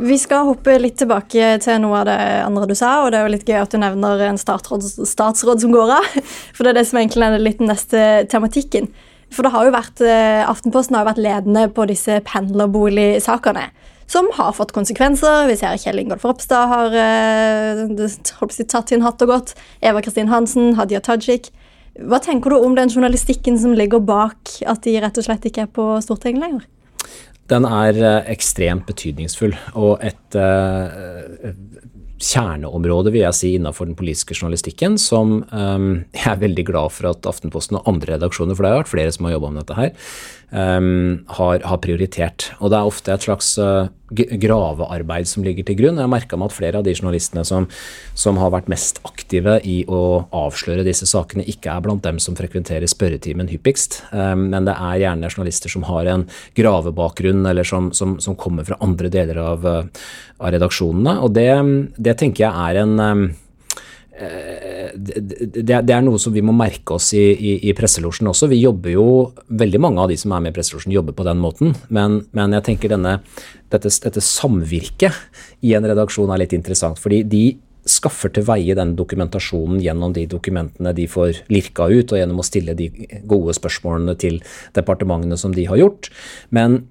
[0.00, 3.26] Vi skal hoppe litt tilbake til noe av det andre du sa, og det er
[3.26, 6.06] jo litt gøy at du nevner en statsråd, statsråd som går av.
[6.56, 8.88] For det er det som egentlig er litt neste tematikken.
[9.30, 13.68] For det har jo vært, eh, Aftenposten har jo vært ledende på disse pendlerboligsakene.
[14.10, 15.44] Som har fått konsekvenser.
[15.46, 19.54] Vi ser Kjell Ingolf Ropstad har eh, si, tatt sin hatt og gått.
[19.84, 21.52] Eva Kristin Hansen, Hadia Tajik.
[22.00, 25.68] Hva tenker du om den journalistikken som ligger bak at de rett og slett ikke
[25.68, 26.68] er på Stortinget lenger?
[27.50, 31.50] Den er eh, ekstremt betydningsfull, og et uh,
[32.20, 37.10] kjerneområde vil jeg si innenfor den politiske journalistikken som um, jeg er veldig glad for
[37.10, 39.78] at Aftenposten og andre redaksjoner, for det har vært flere som har jobba med dette
[39.78, 39.94] her,
[40.52, 40.80] eh,
[41.38, 42.50] har, har prioritert.
[42.60, 45.98] Og det er ofte et slags uh, gravearbeid som ligger til grunn.
[46.00, 47.68] Jeg har merka meg at flere av de journalistene som,
[48.18, 52.38] som har vært mest aktive i å avsløre disse sakene, ikke er blant dem som
[52.38, 56.24] frekventerer spørretimen hyppigst, Um, men det er gjerne journalister som har en
[56.58, 60.02] gravebakgrunn, eller som, som, som kommer fra andre deler av, eh,
[60.40, 61.16] av redaksjonene.
[61.24, 61.48] Og det,
[62.00, 63.22] det tenker jeg er en eh,
[64.20, 65.20] det,
[65.54, 68.50] det det er noe som vi må merke oss i, i, i presselosjen også.
[68.52, 69.06] Vi jobber jo,
[69.48, 72.56] veldig mange av de som er med i presselosjen jobber på den måten, men, men
[72.58, 73.18] jeg tenker denne,
[73.72, 77.00] dette, dette samvirket i en redaksjon er litt interessant.
[77.00, 77.44] fordi de
[77.88, 82.46] skaffer til veie den dokumentasjonen gjennom de dokumentene de får lirka ut, og gjennom å
[82.46, 82.90] stille de
[83.28, 84.40] gode spørsmålene til
[84.76, 86.10] departementene som de har gjort.
[86.54, 86.82] Men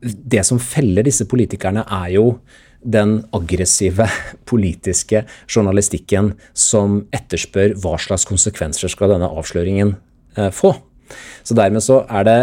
[0.00, 2.26] det som feller disse politikerne, er jo
[2.82, 4.06] den aggressive
[4.48, 9.96] politiske journalistikken som etterspør hva slags konsekvenser skal denne avsløringen
[10.38, 10.74] eh, få.
[11.42, 12.38] Så dermed så er det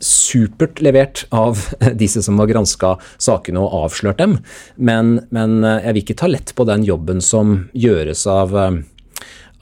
[0.00, 1.60] supert levert av
[2.02, 4.38] disse som har granska sakene og avslørt dem,
[4.76, 8.80] men, men eh, jeg vil ikke ta lett på den jobben som gjøres av eh,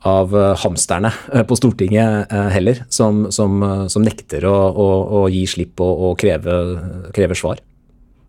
[0.06, 0.30] av
[0.62, 1.10] hamsterne
[1.50, 3.58] på Stortinget heller, som, som,
[3.90, 4.86] som nekter å, å,
[5.18, 6.54] å gi slipp og, og kreve,
[7.16, 7.58] krever svar.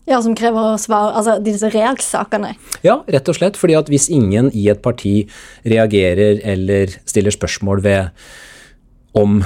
[0.10, 2.56] Ja, Som krever svar, altså disse reaksakene.
[2.82, 3.58] Ja, rett og slett.
[3.58, 5.30] fordi at hvis ingen i et parti
[5.66, 8.10] reagerer eller stiller spørsmål ved
[9.18, 9.40] om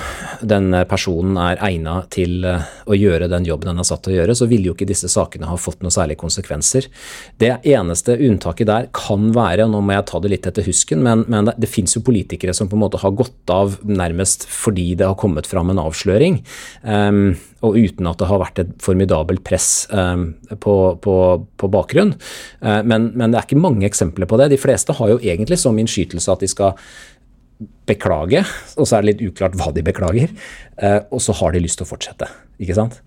[0.43, 4.17] denne personen er egna til eh, å gjøre den jobben den er satt til å
[4.17, 6.89] gjøre, så ville jo ikke disse sakene ha fått noen særlige konsekvenser.
[7.39, 11.03] Det eneste unntaket der kan være, og nå må jeg ta det litt etter husken,
[11.05, 14.43] men, men det, det fins jo politikere som på en måte har gått av nærmest
[14.51, 16.41] fordi det har kommet fram en avsløring,
[16.83, 17.31] um,
[17.63, 21.15] og uten at det har vært et formidabelt press um, på, på,
[21.55, 22.11] på, bakgrunn.
[22.59, 24.51] Uh, men, men det er ikke mange eksempler på det.
[24.51, 26.75] De fleste har jo egentlig som innskytelse at de skal
[27.87, 28.43] beklage,
[28.77, 30.33] og så er det litt uklart hva de beklager.
[30.77, 32.29] Eh, og så har de lyst til å fortsette,
[32.61, 33.01] ikke sant.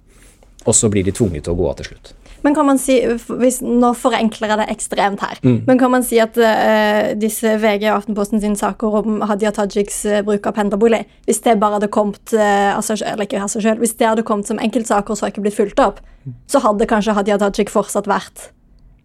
[0.66, 2.14] Og så blir de tvunget til å gå av til slutt.
[2.46, 2.98] Men kan man si,
[3.40, 5.38] hvis, Nå forenkler jeg det ekstremt her.
[5.42, 5.56] Mm.
[5.66, 10.02] Men kan man si at uh, disse VG og Aftenposten sine saker om Hadia Tajiks
[10.06, 13.82] uh, bruk av pendlerbolig Hvis det bare hadde kommet uh, altså, eller ikke altså selv,
[13.82, 15.98] hvis det hadde kommet som enkeltsaker og så ikke blitt fulgt opp,
[16.50, 18.50] så hadde kanskje Hadia Tajik fortsatt vært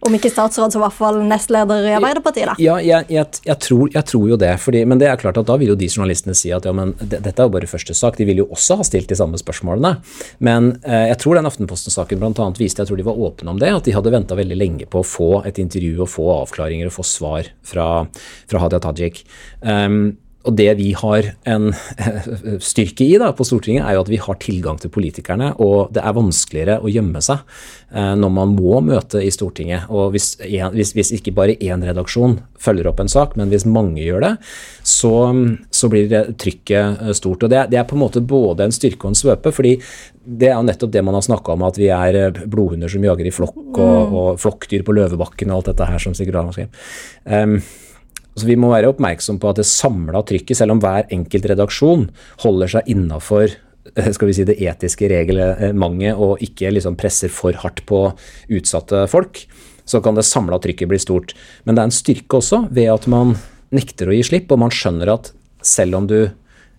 [0.01, 2.55] om ikke statsråd, så i hvert fall nestleder i Arbeiderpartiet, da.
[2.61, 4.53] Ja, jeg, jeg, jeg, tror, jeg tror, jo det.
[4.63, 6.95] Fordi, men det er klart at da vil jo de journalistene si at ja, men
[7.01, 8.17] dette er jo bare første sak.
[8.17, 9.93] De vil jo også ha stilt de samme spørsmålene.
[10.41, 12.49] Men eh, jeg tror den Aftenposten-saken bl.a.
[12.57, 15.03] viste, jeg tror de var åpne om det, at de hadde venta veldig lenge på
[15.03, 17.87] å få et intervju og få avklaringer og få svar fra,
[18.49, 19.23] fra Hadia Tajik.
[19.61, 21.69] Um, og det vi har en
[22.71, 25.51] styrke i da, på Stortinget, er jo at vi har tilgang til politikerne.
[25.61, 27.43] Og det er vanskeligere å gjemme seg
[27.93, 29.89] eh, når man må møte i Stortinget.
[29.93, 34.01] Og hvis, hvis, hvis ikke bare én redaksjon følger opp en sak, men hvis mange
[34.01, 34.31] gjør det,
[34.87, 35.13] så,
[35.73, 37.45] så blir det trykket eh, stort.
[37.45, 39.53] Og det, det, er på en måte både en styrke og en svøpe.
[39.53, 39.77] fordi
[40.21, 43.05] det er jo nettopp det man har snakka om, at vi er eh, blodhunder som
[43.05, 44.17] jager i flokk, og, mm.
[44.23, 46.91] og flokkdyr på Løvebakken og alt dette her som Sigurd har skrev.
[47.25, 47.59] Um,
[48.37, 52.07] så Vi må være oppmerksom på at det samla trykket, selv om hver enkelt redaksjon
[52.45, 57.57] holder seg innafor eh, skal vi si, det etiske reglementet og ikke liksom presser for
[57.59, 58.05] hardt på
[58.55, 59.43] utsatte folk,
[59.83, 61.35] så kan det samla trykket bli stort.
[61.65, 63.35] Men det er en styrke også ved at man
[63.75, 65.33] nekter å gi slipp, og man skjønner at
[65.65, 66.19] selv om du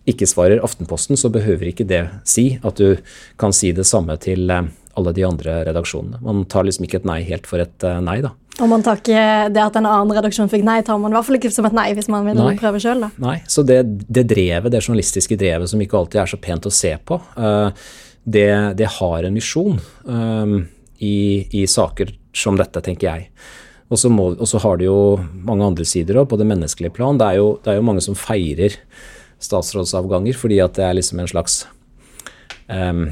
[0.08, 2.96] ikke svarer Aftenposten, så behøver ikke det si at du
[3.38, 6.20] kan si det samme til eh, alle de andre redaksjonene.
[6.24, 8.34] Man tar liksom ikke et nei helt for et eh, nei, da.
[8.60, 9.22] Og man tar ikke
[9.54, 11.76] det at en annen redaksjon fikk nei, tar man i hvert fall ikke som et
[11.76, 12.52] nei hvis man vil nei.
[12.60, 13.06] prøve sjøl.
[13.22, 16.74] Nei, så det, det, drevet, det journalistiske drevet som ikke alltid er så pent å
[16.74, 17.72] se på, uh,
[18.22, 20.58] det, det, har en misjon uh,
[21.00, 21.16] i,
[21.48, 23.26] i, saker som dette, tenker jeg.
[23.88, 25.00] Og så, må, og så har det jo
[25.48, 27.16] mange andre sider òg, på det menneskelige plan.
[27.20, 28.76] Det er, jo, det er, jo, mange som feirer
[29.42, 31.62] statsrådsavganger fordi at det er liksom en slags
[32.68, 33.08] um,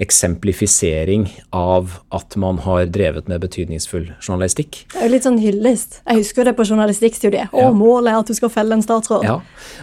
[0.00, 4.84] eksemplifisering av at man har drevet med betydningsfull journalistikk.
[4.92, 6.00] Det er jo litt sånn hyllest.
[6.06, 7.52] Jeg husker det på journalistikkstudiet.
[7.52, 7.72] Å, ja.
[7.76, 9.26] målet er at du skal felle en statsråd.
[9.28, 9.36] Ja,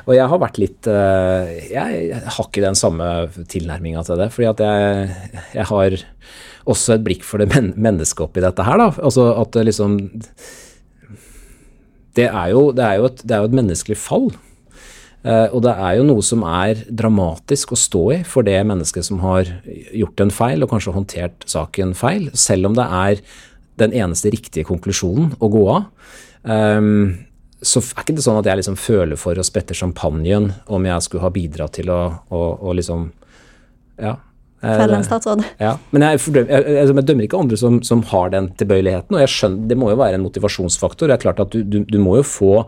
[0.06, 3.12] og jeg har vært litt uh, Jeg har ikke den samme
[3.52, 4.32] tilnærminga til det.
[4.34, 5.12] fordi at jeg,
[5.54, 6.00] jeg, har
[6.68, 8.90] også et blikk for det men mennesket oppi dette her, da.
[8.98, 10.00] Altså at liksom
[12.18, 14.32] det er, jo, det, er et, det er jo et menneskelig fall.
[15.26, 19.08] Uh, og det er jo noe som er dramatisk å stå i for det mennesket
[19.08, 19.50] som har
[19.96, 23.24] gjort en feil, og kanskje håndtert saken feil, selv om det er
[23.82, 25.90] den eneste riktige konklusjonen å gå av.
[26.48, 27.28] Um,
[27.66, 31.06] så er ikke det sånn at jeg liksom føler for å sprette champagnen om jeg
[31.06, 33.12] skulle ha bidratt til å, å, å liksom
[33.98, 34.18] Ja.
[34.62, 35.44] Felle en statsråd.
[35.62, 39.14] Ja, men jeg, jeg, jeg, jeg, dømmer ikke andre som, som har den tilbøyeligheten.
[39.14, 41.10] Og jeg skjønner, det må jo være en motivasjonsfaktor.
[41.10, 42.66] Det er klart at du, du, du må jo få eh,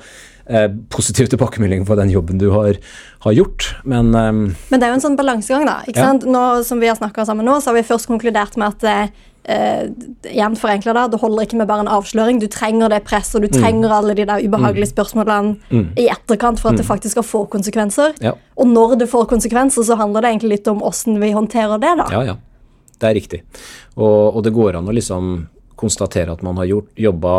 [0.90, 2.78] positiv tilbakemelding på den jobben du har,
[3.26, 5.80] har gjort, men eh, Men det er jo en sånn balansegang, da.
[5.86, 6.12] ikke ja.
[6.12, 6.26] sant?
[6.26, 9.18] Nå som vi har snakka sammen nå, så har vi først konkludert med at
[9.50, 9.88] Uh,
[10.30, 12.42] igjen forenkla det, det holder ikke med bare en avsløring.
[12.42, 13.56] Du trenger det presset, du mm.
[13.56, 14.92] trenger alle de der ubehagelige mm.
[14.92, 15.86] spørsmålene mm.
[15.98, 16.82] i etterkant for at mm.
[16.82, 18.14] det faktisk skal få konsekvenser.
[18.22, 18.36] Ja.
[18.60, 21.96] Og når det får konsekvenser, så handler det egentlig litt om åssen vi håndterer det,
[22.04, 22.10] da.
[22.14, 22.36] Ja, ja.
[23.00, 23.42] Det er riktig.
[23.96, 25.32] Og, og det går an å liksom
[25.80, 27.36] konstatere at man har gjort, jobba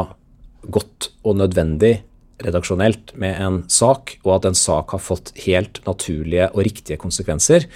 [0.72, 1.98] godt og nødvendig
[2.44, 7.66] redaksjonelt med en sak, og at en sak har fått helt naturlige og riktige konsekvenser,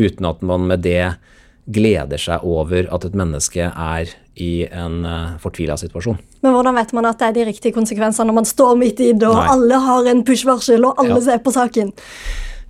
[0.00, 1.14] uten at man med det
[1.70, 6.18] gleder seg over at et menneske er i en uh, eh, fortvila situasjon.
[6.40, 9.10] Men hvordan vet man at det er de riktige konsekvensene når man står midt i
[9.12, 9.48] det, og Nei.
[9.54, 11.26] alle har en push-varsel, og alle ja.
[11.28, 11.92] ser på saken?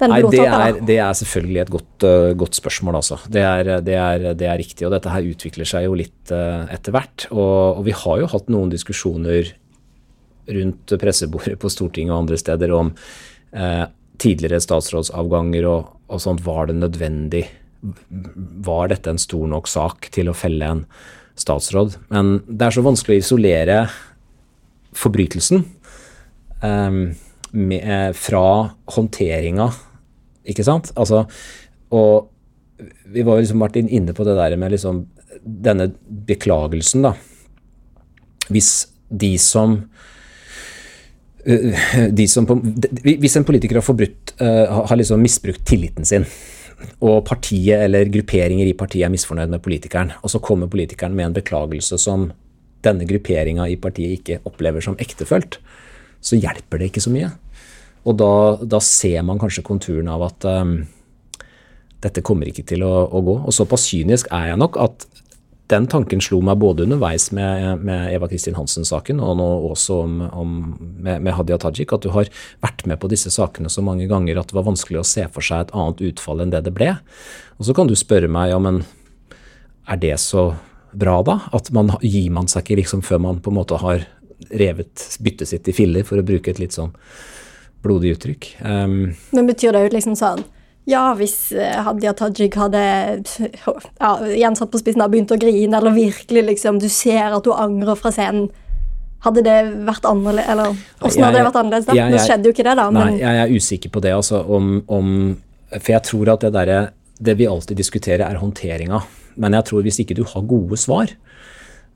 [0.01, 3.19] Nei, det er, det er, selvfølgelig et godt, uh, godt spørsmål, altså.
[3.29, 4.87] Det er, det, er, det er, riktig.
[4.89, 7.27] Og dette her utvikler seg jo litt uh, etter hvert.
[7.29, 9.53] Og, og, vi har jo hatt noen diskusjoner
[10.55, 12.93] rundt pressebordet på Stortinget og andre steder om
[13.53, 13.87] eh,
[14.21, 16.45] tidligere statsrådsavganger og, og, sånt.
[16.45, 17.45] Var det nødvendig?
[17.81, 20.85] Var dette en stor nok sak til å felle en
[21.41, 21.97] statsråd?
[22.13, 23.79] Men det er så vanskelig å isolere
[25.01, 25.63] forbrytelsen
[26.67, 27.01] eh,
[27.51, 28.45] med, eh, fra
[28.97, 29.71] håndteringa,
[30.51, 30.93] ikke sant?
[30.99, 31.25] Altså,
[31.95, 32.31] og
[33.11, 35.05] vi var jo liksom Martin inne på det der med liksom
[35.41, 35.91] denne
[36.29, 37.15] beklagelsen, da.
[38.51, 39.77] Hvis de som
[42.29, 42.57] som på,
[43.07, 46.27] Hvis en politiker har forbrutt, har liksom misbrukt tilliten sin,
[47.01, 51.31] og partiet eller grupperinger i partiet er misfornøyd med politikeren, og så kommer politikeren med
[51.31, 52.31] en beklagelse som
[52.85, 55.59] denne grupperinga i partiet ikke opplever som ektefølt,
[56.21, 57.31] så hjelper det ikke så mye.
[58.09, 58.33] Og da,
[58.65, 60.79] da ser man kanskje konturen av at um,
[62.01, 63.37] dette kommer ikke til å, å, gå.
[63.45, 65.05] Og såpass kynisk er jeg nok at
[65.71, 70.17] den tanken slo meg både underveis med, med Eva Kristin Hansen-saken og nå også om,
[70.29, 70.55] om,
[70.99, 72.31] med, med, Hadia Tajik, at du har
[72.65, 75.47] vært med på disse sakene så mange ganger at det var vanskelig å se for
[75.47, 76.93] seg et annet utfall enn det det ble.
[77.59, 78.83] Og så kan du spørre meg ja, men
[79.91, 80.51] er det så
[80.93, 81.41] bra da?
[81.57, 84.07] At man gir man seg ikke liksom før man på en måte har
[84.51, 86.95] revet byttet sitt i filler, for å bruke et litt sånn
[87.85, 88.49] blodig uttrykk.
[88.65, 90.43] Um, Men betyr det jo liksom sånn
[90.89, 95.95] ja, hvis eh, Hadia Tajik hadde ja, gjensatt på spissen og begynt å grine, eller
[95.95, 98.49] virkelig liksom Du ser at hun angrer fra scenen.
[99.21, 100.71] Hadde det vært annerledes Eller
[101.05, 101.89] åssen hadde det vært annerledes?
[101.91, 102.09] da?
[102.09, 102.87] Nå skjedde jo ikke det, da.
[102.89, 103.13] Men...
[103.13, 104.41] Nei, jeg er usikker på det, altså.
[104.41, 105.11] Om, om,
[105.77, 106.79] for jeg tror at det derre
[107.21, 109.03] Det vi alltid diskuterer, er håndteringa.
[109.41, 111.13] Men jeg tror hvis ikke du har gode svar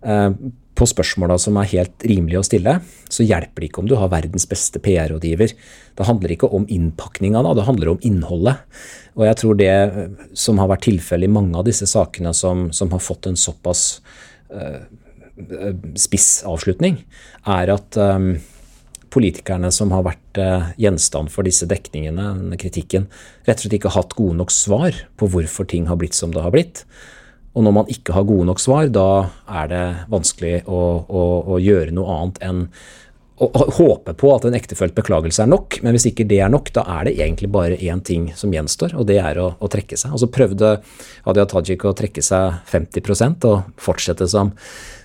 [0.05, 0.30] eh,
[0.74, 2.74] på spørsmåla som er helt rimelige å stille,
[3.12, 5.54] så hjelper det ikke om du har verdens beste PR-rådgiver.
[5.94, 8.64] Det handler ikke om innpakninga, det handler om innholdet.
[9.14, 10.00] Og jeg tror det eh,
[10.34, 13.84] som har vært tilfellet i mange av disse sakene som, som har fått en såpass
[14.50, 14.82] uh,
[15.98, 16.98] spiss avslutning,
[17.46, 18.32] er at um,
[19.14, 23.06] politikerne som har vært uh, gjenstand for disse dekningene, kritikken,
[23.46, 26.34] rett og slett ikke har hatt gode nok svar på hvorfor ting har blitt som
[26.34, 26.82] det har blitt.
[27.55, 29.30] Og når man ikke har gode nok svar, da
[29.62, 31.24] er det vanskelig å, å,
[31.55, 32.62] å gjøre noe annet enn
[33.34, 36.70] å håpe på at en ektefølt beklagelse er nok, men hvis ikke det er nok,
[36.76, 39.98] da er det egentlig bare én ting som gjenstår, og det er å, å trekke
[39.98, 40.14] seg.
[40.14, 40.76] Og så prøvde
[41.26, 44.55] Hadia Tajik å trekke seg 50% og fortsette som,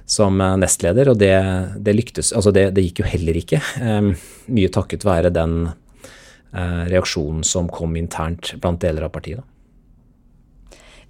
[0.06, 1.34] som nestleder, og det,
[1.82, 3.64] det lyktes Altså, det, det, gikk jo heller ikke.
[3.82, 4.14] Um,
[4.54, 9.41] mye takket være den uh, reaksjonen som kom internt blant deler av partiet.
[9.41, 9.59] da.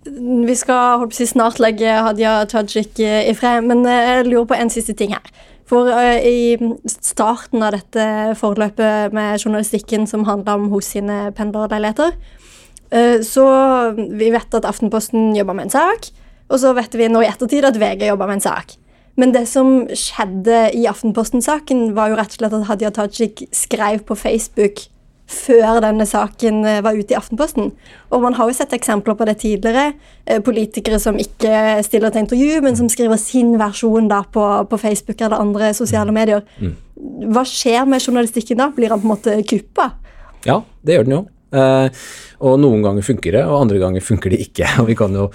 [0.07, 4.57] Vi skal si, snart legge Hadia Tajik eh, i fred, men eh, jeg lurer på
[4.57, 5.31] en siste ting her.
[5.69, 6.55] For uh, i
[6.89, 8.03] starten av dette
[8.39, 12.15] forløpet med journalistikken som handla om hos sine pendlerleiligheter,
[13.21, 13.43] så
[13.93, 16.07] vi vet at Aftenposten jobba med en sak,
[16.49, 18.73] og så vet vi nå i ettertid at VG jobba med en sak.
[19.19, 24.01] Men det som skjedde i Aftenposten-saken, var jo rett og slett at Hadia Tajik skrev
[24.09, 24.87] på Facebook
[25.29, 27.71] før denne saken eh, var ute i Aftenposten.
[28.09, 29.93] Og man har jo sett eksempler på det tidligere.
[30.25, 34.81] Eh, politikere som ikke stiller til intervju, men som skriver sin versjon da på, på
[34.81, 36.41] Facebook eller andre sosiale medier.
[36.57, 36.75] Mm.
[37.33, 38.71] Hva skjer med journalistikken da?
[38.75, 39.91] Blir han på en måte kuppa?
[40.47, 41.23] Ja, det gjør den jo.
[41.49, 42.05] Eh,
[42.45, 44.69] og noen ganger funker det, og andre ganger funker det ikke.
[44.81, 45.29] og vi kan jo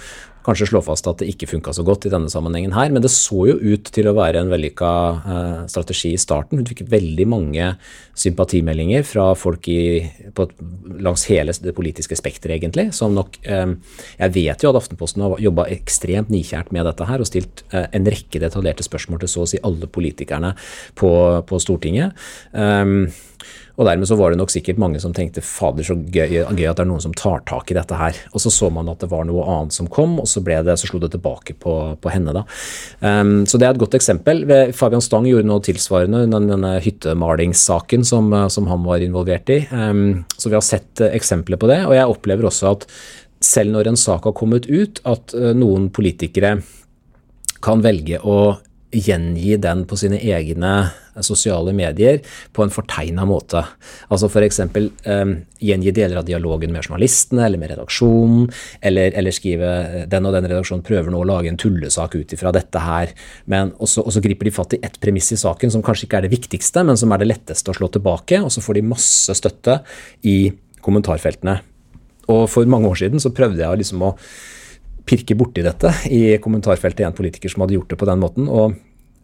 [0.45, 3.11] kanskje slå fast at det ikke funka så godt i denne sammenhengen her, men det
[3.13, 4.91] så jo ut til å være en vellykka
[5.33, 6.61] eh, strategi i starten.
[6.61, 7.71] Hun fikk veldig mange
[8.17, 10.05] sympatimeldinger fra folk i,
[10.37, 10.47] på,
[11.03, 12.89] langs hele det politiske spekteret, egentlig.
[12.95, 13.75] Som nok eh,
[14.21, 17.89] Jeg vet jo at Aftenposten har jobba ekstremt nikjært med dette her og stilt eh,
[17.95, 20.53] en rekke detaljerte spørsmål til så å si alle politikerne
[20.99, 21.11] på,
[21.47, 22.13] på Stortinget.
[22.53, 23.07] Um,
[23.75, 26.77] og dermed så var det nok sikkert mange som tenkte fader, så gøy, gøy, at
[26.77, 28.15] det er noen som tar tak i dette her.
[28.31, 30.77] Og så så man at det var noe annet som kom, og så, ble det,
[30.79, 32.35] så slo det tilbake på, på henne.
[32.35, 32.45] da.
[33.03, 34.45] Um, så det er et godt eksempel.
[34.75, 39.61] Fabian Stang gjorde noe tilsvarende under denne hyttemalingssaken som, som han var involvert i.
[39.75, 41.81] Um, så vi har sett uh, eksempler på det.
[41.89, 42.87] Og jeg opplever også at
[43.43, 46.61] selv når en sak har kommet ut, at uh, noen politikere
[47.65, 48.55] kan velge å
[48.95, 50.77] gjengi den på sine egne
[51.23, 52.19] sosiale medier
[52.53, 53.61] på en fortegna måte.
[54.09, 54.61] Altså f.eks.
[55.05, 55.35] Um,
[55.65, 58.49] gjengi deler av dialogen med journalistene eller med redaksjonen,
[58.85, 62.35] eller, eller, skrive eh, den og den redaksjonen prøver nå å lage en tullesak ut
[62.35, 63.13] ifra dette her,
[63.51, 66.19] men også, og så griper de fatt i ett premiss i saken som kanskje ikke
[66.19, 68.89] er det viktigste, men som er det letteste å slå tilbake, og så får de
[68.91, 69.79] masse støtte
[70.27, 70.37] i
[70.85, 71.59] kommentarfeltene.
[72.33, 74.15] Og for mange år siden så prøvde jeg liksom å
[75.05, 78.49] pirke borti dette i kommentarfeltet en politiker som hadde gjort det på den måten.
[78.49, 78.73] og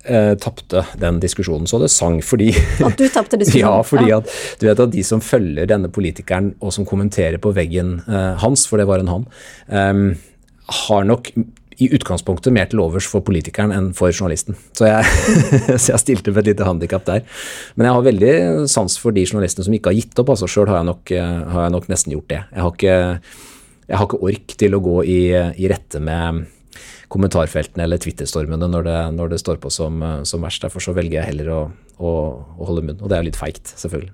[0.06, 2.52] eh, tapte den diskusjonen så det sang fordi
[2.84, 3.64] At du tapte diskusjonen?
[3.64, 7.54] ja, fordi at du vet at de som følger denne politikeren og som kommenterer på
[7.56, 9.28] veggen eh, hans, for det var en han,
[9.70, 10.06] eh,
[10.82, 11.34] har nok
[11.82, 14.58] i utgangspunktet mer til overs for politikeren enn for journalisten.
[14.78, 15.08] Så jeg,
[15.82, 17.24] så jeg stilte med et lite handikap der.
[17.76, 18.34] Men jeg har veldig
[18.70, 20.34] sans for de journalistene som ikke har gitt opp.
[20.36, 22.44] altså Sjøl har, eh, har, jeg nok nesten gjort det.
[22.52, 22.98] Jeg har ikke
[23.92, 26.46] jeg har ikke ork til å gå i, i rette med
[27.12, 30.64] kommentarfeltene eller Twitter-stormene når, når, det står på som, som verst.
[30.66, 31.62] Derfor så velger jeg heller å,
[32.00, 32.16] å,
[32.58, 33.00] å holde munn.
[33.02, 34.14] Og det er litt feigt, selvfølgelig.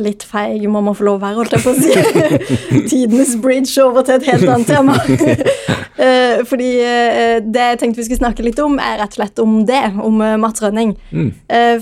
[0.00, 2.86] litt feig må man få lov å være, holdt jeg på å si.
[2.90, 4.96] Tidenes bridge over til et helt annet tema.
[6.00, 9.42] Eh, fordi eh, det jeg tenkte vi skulle snakke litt om, er rett og slett
[9.42, 10.94] om det, om eh, Mats Rønning.
[11.12, 11.28] Mm.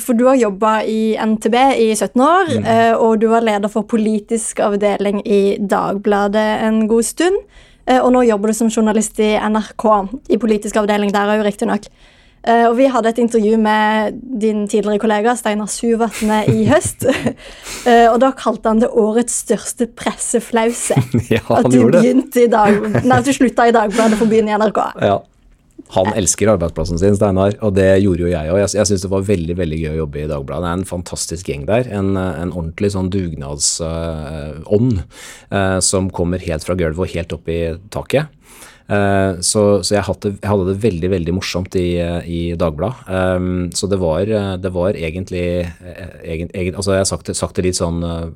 [0.02, 1.54] For du har jobba i NTB
[1.84, 2.68] i 17 år, mm.
[3.04, 7.38] og du var leder for politisk avdeling i Dagbladet en god stund.
[7.88, 9.84] Og nå jobber du som journalist i NRK,
[10.28, 11.88] i politisk avdeling der òg, riktignok.
[12.46, 17.04] Uh, og vi hadde et intervju med din tidligere kollega Steinar Suvatne i høst.
[17.08, 20.96] uh, og da kalte han det årets største presseflause.
[21.34, 22.78] ja, han at du gjorde begynte i dag,
[23.08, 24.80] nei, at du slutta i Dagbladet for å begynne i NRK.
[25.02, 25.18] Ja.
[25.94, 28.58] Han elsker arbeidsplassen sin, Steinar, og det gjorde jo jeg òg.
[28.60, 30.64] Jeg, jeg syns det var veldig veldig gøy å jobbe i Dagbladet.
[30.64, 31.84] Det er en fantastisk gjeng der.
[32.00, 37.60] En, en ordentlig sånn dugnadsånd uh, som kommer helt fra gulvet og helt opp i
[37.94, 38.34] taket.
[38.88, 43.04] Eh, så, så jeg, hadde, jeg, hadde, det veldig veldig morsomt i, i Dagbladet.
[43.08, 45.44] Um, så det var, det var egentlig,
[46.24, 48.30] egent, egent, altså Jeg har sagt, sagt, det litt sånn uh,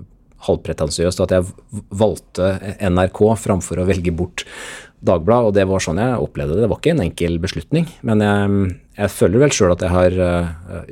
[0.44, 1.48] halvpretensiøst at jeg
[1.96, 2.52] valgte
[2.84, 4.44] NRK framfor å velge bort
[5.02, 6.62] Dagbladet, og det var sånn jeg opplevde det.
[6.64, 10.16] Det var ikke en enkel beslutning, men jeg, jeg føler vel sjøl at jeg har
[10.20, 10.82] uh,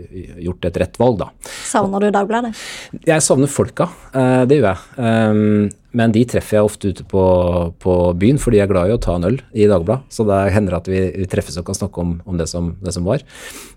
[0.40, 1.28] gjort et rett valg, da.
[1.68, 2.50] Savner du Dagbladet?
[3.06, 4.80] Jeg savner folka, uh, det gjør jeg.
[4.96, 7.22] Um, men de treffer jeg ofte ute på,
[7.82, 10.11] på, byen, fordi jeg er glad i å ta en øl i Dagbladet.
[10.11, 12.94] Så det hender at vi, vi treffes og kan snakke om, om det, som, det,
[12.96, 13.22] som, var.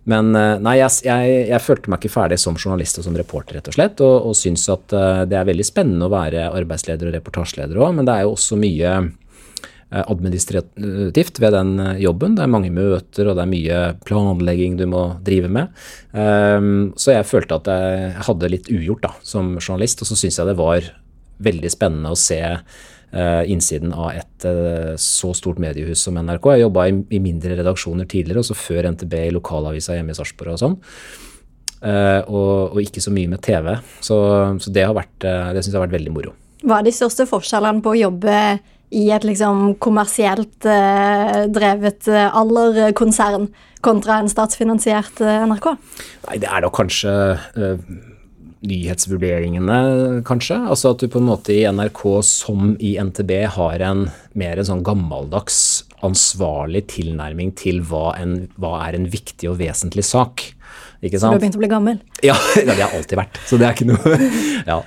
[0.10, 3.60] Men uh, nei, jeg, jeg, jeg, følte meg ikke ferdig som journalist og som reporter,
[3.60, 4.98] rett og slett, og, og syns at
[5.30, 8.58] det er veldig spennende å være arbeidsleder og reportasjeleder òg, men det er jo også
[8.62, 8.96] mye
[10.02, 12.36] administrativt ved den eh, jobben.
[12.38, 15.84] Det er mange møter, og det er mye planlegging du må drive med.
[16.18, 20.40] Ehm, så jeg følte at jeg hadde litt ugjort da, som journalist, og så syns
[20.40, 20.90] jeg det var
[21.44, 24.48] veldig spennende å se eh, innsiden av et
[25.00, 26.50] så stort mediehus som NRK.
[26.56, 30.64] Jeg jobba i mindre redaksjoner tidligere, også før NTB i lokalavisa hjemme i Sarpsborg og
[30.64, 30.80] sånn.
[31.84, 33.74] Og, og, ikke så mye med TV.
[34.04, 34.16] Så,
[34.64, 36.32] så det har vært, det syns jeg har vært veldig moro.
[36.64, 38.36] Hva er de største forskjellene på å jobbe
[38.94, 43.50] i et liksom kommersielt eh, drevet aller-konsern
[43.84, 45.70] kontra en statsfinansiert eh, NRK?
[46.30, 47.14] Nei, det er da kanskje
[47.58, 47.88] eh,
[48.64, 49.80] nyhetsvurderingene,
[50.28, 50.58] kanskje.
[50.72, 54.06] Altså at du på en måte i NRK som i NTB har en
[54.40, 55.58] mer en sånn gammeldags
[56.04, 60.48] ansvarlig tilnærming til hva, en, hva er en viktig og vesentlig sak.
[61.04, 61.28] Ikke sant?
[61.28, 62.00] Så du har begynt å bli gammel?
[62.30, 63.40] Ja, det har jeg alltid vært.
[63.50, 64.18] Så det er ikke noe
[64.72, 64.78] ja.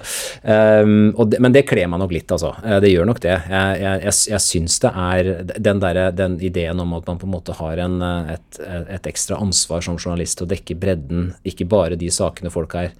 [0.83, 2.55] um, det, Men det kler meg nok litt, altså.
[2.64, 3.35] Eh, det gjør nok det.
[3.37, 7.29] Jeg, jeg, jeg, jeg syns det er den, der, den, ideen om at man på
[7.29, 8.61] en måte har en, eh, et,
[8.97, 12.95] et ekstra ansvar som journalist til å dekke bredden, ikke bare de sakene folk har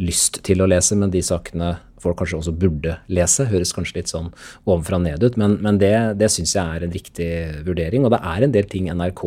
[0.00, 3.46] lyst til å lese, men de sakene folk kanskje også burde lese.
[3.50, 4.30] Høres kanskje litt sånn
[4.64, 7.30] ovenfra og ned ut, men, men det, det syns jeg er en riktig
[7.66, 8.06] vurdering.
[8.06, 9.24] Og det er en del ting NRK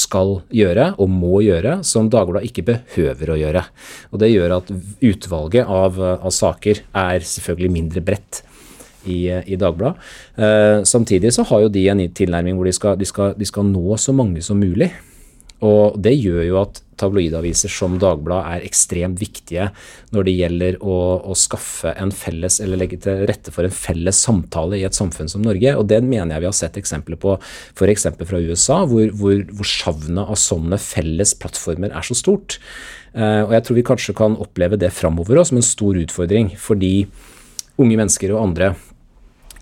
[0.00, 3.64] skal gjøre, og må gjøre, som Dagbladet ikke behøver å gjøre.
[4.12, 8.44] Og det gjør at utvalget av, av saker er selvfølgelig mindre bredt.
[9.08, 10.02] I, i, Dagbladet.
[10.36, 13.64] Eh, samtidig så har jo de en tilnærming hvor de skal, de, skal, de skal,
[13.64, 14.90] nå så mange som mulig.
[15.64, 19.68] Og det gjør jo at tabloidaviser som Dagbladet er ekstremt viktige
[20.14, 20.96] når det gjelder å,
[21.30, 25.30] å, skaffe en felles, eller legge til rette for en felles samtale i et samfunn
[25.30, 25.74] som Norge.
[25.78, 28.08] Og det mener jeg vi har sett eksempler på f.eks.
[28.18, 32.58] fra USA, hvor, hvor, hvor savnet av sånne felles plattformer er så stort.
[33.14, 36.92] Uh, og jeg tror vi kanskje kan oppleve det framover som en stor utfordring, fordi
[37.78, 38.74] unge mennesker og andre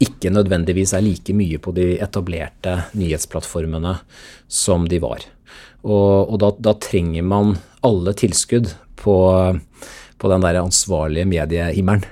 [0.03, 3.95] ikke nødvendigvis er like mye på de etablerte nyhetsplattformene
[4.45, 5.25] som de var.
[5.87, 7.55] Og, og da, da, trenger man
[7.87, 9.17] alle tilskudd på,
[10.19, 12.03] på den der ansvarlige mediehimmelen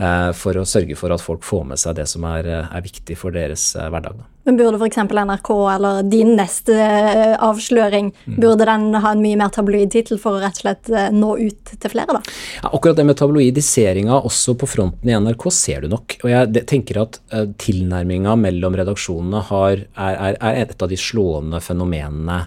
[0.00, 3.14] eh, for å sørge for at folk får med seg det som er, er viktig
[3.20, 4.18] for deres eh, hverdag.
[4.18, 4.26] Da.
[4.48, 4.98] Men Burde f.eks.
[5.04, 8.40] NRK eller din neste eh, avsløring mm.
[8.40, 11.74] burde den ha en mye mer tabloid-tittel for å rett og slett eh, nå ut
[11.76, 12.16] til flere?
[12.16, 12.24] da?
[12.64, 16.18] Ja, akkurat det med tabloidiseringa også på fronten i NRK ser du nok.
[16.24, 17.20] Og jeg tenker at
[17.62, 22.42] tilnærminga mellom redaksjonene har, er, er, er et av de slående fenomenene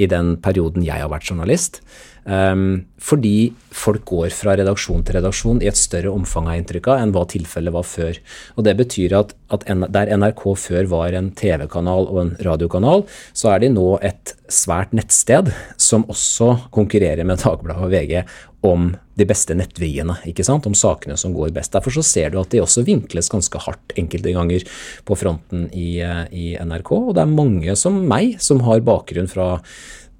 [0.00, 1.80] i den perioden jeg har vært journalist.
[2.24, 7.12] Um, fordi folk går fra redaksjon til redaksjon i et større omfang av inntrykk enn
[7.12, 8.20] hva tilfellet var før.
[8.56, 13.04] Og Det betyr at, at der NRK før var en TV-kanal og en radiokanal,
[13.36, 18.24] så er de nå et svært nettsted som også konkurrerer med Dagbladet og VG
[18.64, 20.66] om de beste nettviene, ikke sant?
[20.66, 21.74] om sakene som går best.
[21.74, 24.64] Derfor så ser du at de også vinkles ganske hardt enkelte ganger
[25.04, 26.94] på fronten i, eh, i NRK.
[26.96, 29.58] Og det er mange som meg som har bakgrunn fra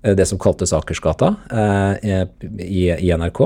[0.04, 2.26] Eh, det som kaltes Akersgata eh,
[2.58, 3.40] i, i, NRK.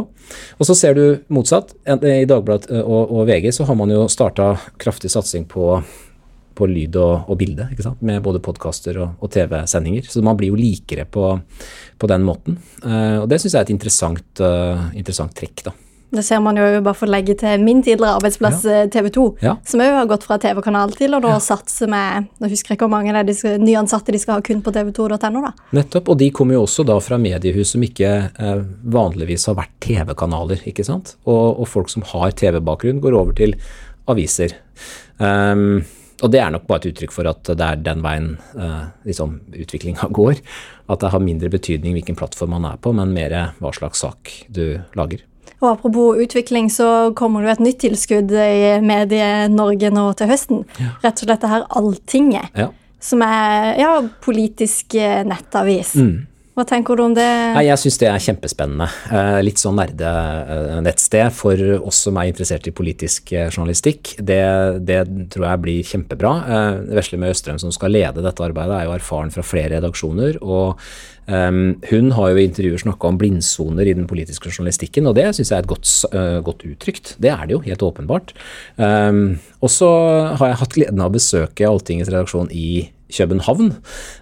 [0.58, 1.74] Og så ser du motsatt.
[1.86, 5.78] I Dagbladet eh, og, og VG så har man jo starta kraftig satsing på,
[6.58, 7.68] på lyd og, og, bilde,
[8.02, 10.08] med både podkaster og, og TV-sendinger.
[10.10, 11.30] Så man blir jo likere på,
[11.98, 12.58] på den måten.
[12.82, 14.42] og det syns jeg er et interessant,
[14.98, 15.68] interessant trekk.
[15.68, 15.76] da.
[16.10, 18.84] Det ser man jo bare for å legge til min tidligere arbeidsplass, ja.
[18.88, 19.54] TV 2, ja.
[19.68, 21.42] som òg har gått fra TV-kanal til og da ja.
[21.44, 24.44] satser med Nå husker jeg ikke hvor mange det er de nyansatte de skal ha
[24.44, 25.42] kun på tv2.no.
[25.44, 25.52] da.
[25.76, 29.74] Nettopp, og de kommer jo også da fra mediehus som ikke eh, vanligvis har vært
[29.84, 31.18] TV-kanaler, ikke sant.
[31.28, 33.52] Og, og, folk som har TV-bakgrunn, går over til
[34.08, 34.56] aviser.
[35.20, 35.82] Um,
[36.18, 39.38] og det er nok bare et uttrykk for at det er den veien uh, liksom,
[39.54, 40.40] utviklinga går.
[40.90, 44.32] At det har mindre betydning hvilken plattform man er på, men mer hva slags sak
[44.50, 45.22] du lager.
[45.58, 50.60] Og Apropos utvikling, så kommer det jo et nytt tilskudd i Medie-Norge nå til høsten.
[50.78, 50.92] Ja.
[51.02, 52.68] Rett og slett det her Alltinget, ja.
[53.02, 53.92] som er ja,
[54.22, 55.96] politisk eh, nettavis.
[55.98, 56.28] Mm.
[56.58, 57.22] Hva tenker du om det?
[57.62, 58.88] jeg syns det er kjempespennende.
[59.14, 64.16] Eh, litt sånn nerdenettsted for oss som er interessert i politisk eh, journalistikk.
[64.18, 64.40] Det,
[64.82, 66.32] det tror jeg blir kjempebra.
[66.98, 70.42] Vesle Mø Østrem som skal lede dette arbeidet, er jo erfaren fra flere redaksjoner.
[70.42, 70.82] og
[71.28, 75.26] Um, hun har jo i intervjuer snakka om blindsoner i den politiske journalistikken, og det
[75.36, 75.90] syns jeg er et godt,
[76.46, 77.10] godt, uttrykt.
[77.20, 78.32] Det er det jo, helt åpenbart.
[78.80, 79.90] Um, og så
[80.40, 82.70] har jeg hatt gleden av å besøke Alltingets redaksjon i
[83.08, 83.72] København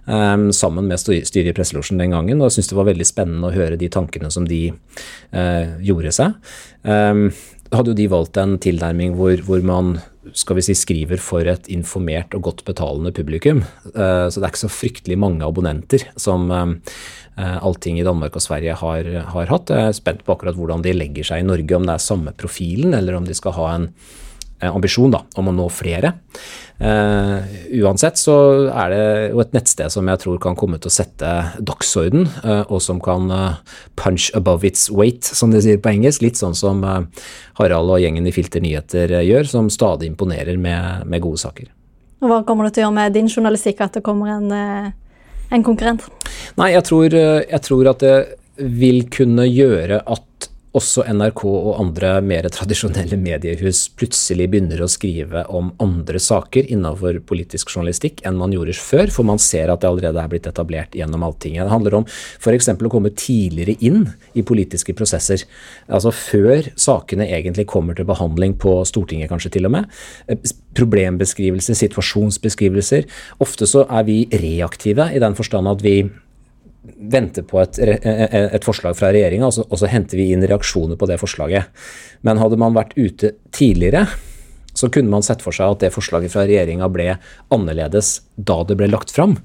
[0.06, 3.50] um, sammen med styret i Presselosjen den gangen, og jeg syns det var veldig spennende
[3.50, 6.38] å høre de tankene som de uh, gjorde seg.
[6.86, 7.28] Um,
[7.74, 9.96] hadde jo de valgt en tilnærming hvor, hvor man
[10.36, 13.62] skal vi si, skriver for et informert og godt betalende publikum.
[13.92, 18.44] Eh, så det er ikke så fryktelig mange abonnenter som eh, allting i Danmark og
[18.44, 19.72] Sverige har, har hatt.
[19.72, 22.34] Jeg er spent på akkurat hvordan de legger seg i Norge, om det er samme
[22.38, 23.90] profilen, eller om de skal ha en
[24.66, 26.14] ambisjon da, om å nå flere.
[26.76, 27.40] Uh,
[27.80, 28.34] uansett så
[28.68, 31.30] er det jo et nettsted som jeg tror kan komme til å sette
[31.64, 36.24] dagsorden, uh, og som kan uh, punch above its weight, som de sier på engelsk.
[36.26, 36.84] Litt sånn som
[37.56, 41.72] Harald og gjengen i Filter Nyheter gjør, som stadig imponerer med, med, gode saker.
[42.20, 44.92] Og Hva kommer du til å gjøre med din journalistikk, at det kommer en,
[45.52, 46.04] en konkurrent?
[46.60, 48.16] Nei, jeg tror, jeg tror at det
[48.56, 55.44] vil kunne gjøre at også NRK og andre mer tradisjonelle mediehus plutselig begynner å skrive
[55.52, 59.90] om andre saker innenfor politisk journalistikk enn man gjorde før, for man ser at det
[59.90, 61.64] allerede er blitt etablert gjennom Alltinget.
[61.66, 62.70] Det handler om f.eks.
[62.74, 64.04] å komme tidligere inn
[64.36, 65.46] i politiske prosesser.
[65.88, 69.90] Altså før sakene egentlig kommer til behandling på Stortinget, kanskje til og med.
[70.76, 73.08] Problembeskrivelser, situasjonsbeskrivelser.
[73.44, 75.98] Ofte så er vi reaktive i den forstand at vi
[76.96, 81.08] venter på et, et forslag fra regjeringa, og, og, så henter vi inn reaksjoner på
[81.10, 81.68] det forslaget.
[82.26, 84.06] Men hadde man vært ute tidligere,
[84.76, 87.14] så kunne man sett for seg at det forslaget fra regjeringa ble
[87.54, 89.38] annerledes da det ble lagt fram.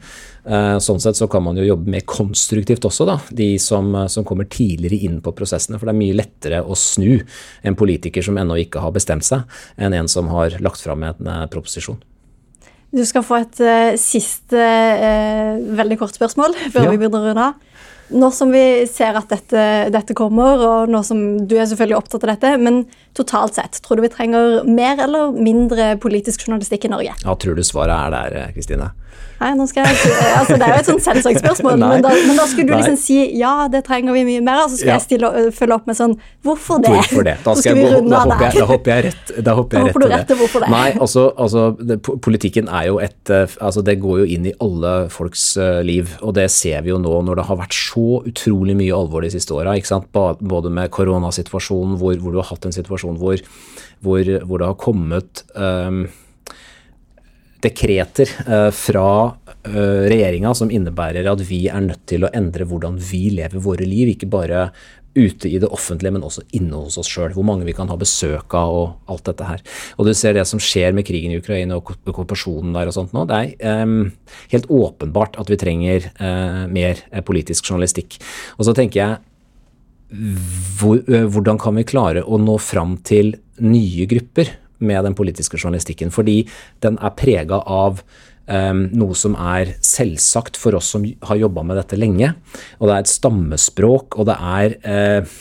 [0.44, 4.28] Eh, sånn sett så kan man jo jobbe mer konstruktivt også, da, de som, som
[4.28, 5.80] kommer tidligere inn på prosessene.
[5.80, 7.22] For det er mye lettere å snu
[7.64, 9.48] en politiker som ennå ikke har bestemt seg,
[9.80, 12.02] enn en som har lagt fram en eh, proposisjon.
[12.92, 16.92] Du skal få et uh, siste uh, veldig kort spørsmål før ja.
[16.92, 17.68] vi begynner å runde av.
[18.12, 22.26] Nå som vi ser at dette, dette, kommer, og nå som du er selvfølgelig opptatt
[22.26, 22.82] av dette, men
[23.18, 27.16] totalt sett, tror du vi trenger mer eller mindre politisk journalistikk i Norge?
[27.24, 28.92] Ja, tror du svaret er der, eh, Kristine?
[29.42, 29.98] Nei, nå skal jeg,
[30.38, 32.98] altså Det er jo et sånt selvsagt spørsmål, men da, men da, skulle du liksom
[33.02, 34.98] si ja, det trenger vi mye mer av, så skal ja.
[35.00, 36.14] jeg stille, følge opp med sånn
[36.46, 36.92] hvorfor det?
[36.94, 37.36] Hvorfor det?
[37.42, 40.36] Da, skal jeg, da, hopper jeg, da hopper jeg rett, da hopper jeg rett til
[40.36, 40.40] det.
[40.44, 40.70] Hvorfor det?
[40.76, 44.54] Nei, altså, altså det, politikken er jo et eh, altså Det går jo inn i
[44.62, 45.48] alle folks
[45.88, 49.26] liv, og det ser vi jo nå når det har vært så utrolig mye alvor
[49.26, 49.74] de siste åra.
[50.14, 53.42] Både med koronasituasjonen, hvor, hvor, du har hatt en situasjon hvor,
[54.06, 56.06] hvor, hvor det har kommet um,
[57.62, 62.98] dekreter uh, fra uh, regjeringa som innebærer at vi er nødt til å endre hvordan
[63.12, 64.70] vi lever våre liv, ikke bare
[65.16, 67.34] ute i det offentlige, men også inne hos oss sjøl.
[67.36, 69.64] Hvor mange vi kan ha besøk av og alt dette her.
[70.00, 73.16] Og du ser det som skjer med krigen i Ukraina og okkupasjonen der og sånt
[73.16, 73.26] nå.
[73.30, 74.12] Det er um,
[74.54, 78.22] helt åpenbart at vi trenger uh, mer politisk journalistikk.
[78.58, 79.20] Og så tenker jeg
[80.80, 84.58] hvor, hvordan kan vi klare å nå fram til nye grupper?
[84.82, 86.12] med den politiske journalistikken.
[86.14, 86.42] Fordi
[86.84, 91.80] den er prega av um, noe som er selvsagt for oss som har jobba med
[91.80, 92.34] dette lenge.
[92.80, 95.38] Og det er et stammespråk, og det er uh,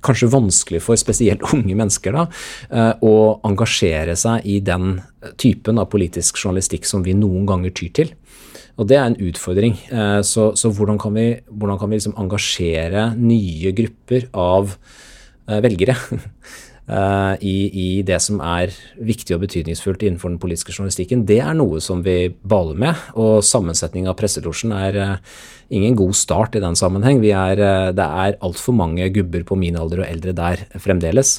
[0.00, 2.22] kanskje vanskelig for spesielt unge mennesker da,
[3.04, 4.94] å engasjere seg i den
[5.36, 8.14] typen av politisk journalistikk som vi noen ganger tyr til.
[8.78, 9.76] Og det er en utfordring.
[9.90, 14.76] Uh, så, så, hvordan kan vi, hvordan kan vi liksom engasjere nye grupper av
[15.50, 15.96] velgere
[16.90, 21.54] Uh, i, i, det som er viktig og betydningsfullt innenfor den politiske journalistikken, det er
[21.54, 23.04] noe som vi baler med.
[23.14, 24.98] Og sammensetning av presselosjen er
[25.70, 27.22] ingen god start i den sammenheng.
[27.26, 27.62] Er,
[27.94, 31.36] det er altfor mange gubber på min alder og eldre der fremdeles.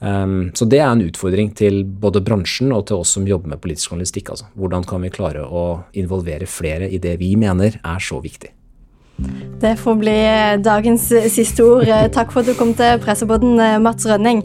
[0.00, 3.62] Um, så det er en utfordring til både bransjen og til oss som jobber med
[3.62, 4.30] politisk journalistikk.
[4.34, 4.46] Altså.
[4.54, 5.64] Hvordan kan vi klare å
[5.98, 8.52] involvere flere i det vi mener er så viktig?
[9.58, 10.18] Det får bli
[10.62, 11.88] dagens siste ord.
[12.14, 14.44] Takk for at du kom til Pressebåten, Mats Rønning.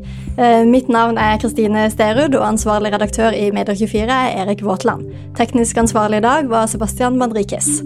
[0.65, 5.05] Mitt navn er Kristine Sterud, og ansvarlig redaktør i Medier24 er Erik Våtland.
[5.37, 7.83] Teknisk ansvarlig i dag var Sebastian Mandrikes.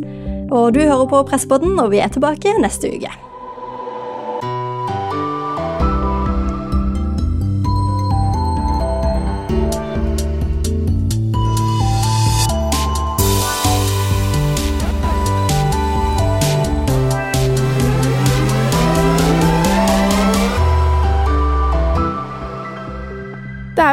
[0.47, 3.11] Og du hører på Pressebåten, og vi er tilbake neste uke.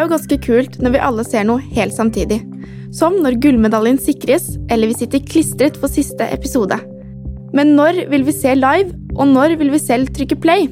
[0.04, 2.42] Er jo ganske kult når vi alle ser noe helt samtidig.
[2.94, 6.76] Som når gullmedaljen sikres, eller vi sitter klistret for siste episode.
[7.54, 10.68] Men når vil vi se live, og når vil vi selv trykke play?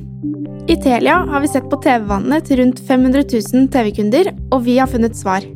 [0.70, 4.90] I Telia har vi sett på TV-vanene til rundt 500 000 TV-kunder, og vi har
[4.90, 5.46] funnet svar.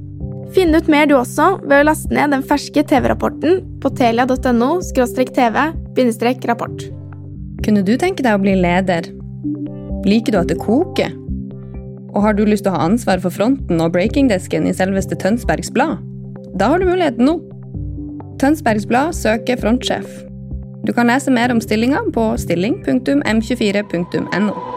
[0.54, 4.70] Finn ut mer du også ved å laste ned den ferske TV-rapporten på telia.no
[5.36, 6.88] tv-rapport.
[7.66, 9.10] Kunne du tenke deg å bli leder?
[10.06, 11.14] Liker du at det koker?
[12.16, 15.68] Og har du lyst til å ha ansvar for fronten og breakingdesken i selveste Tønsbergs
[15.74, 16.00] Blad?
[16.56, 17.34] Da har du muligheten nå.
[18.40, 20.08] Tønsbergs Blad søker frontsjef.
[20.88, 24.75] Du kan lese mer om stillinga på stilling.m24.no.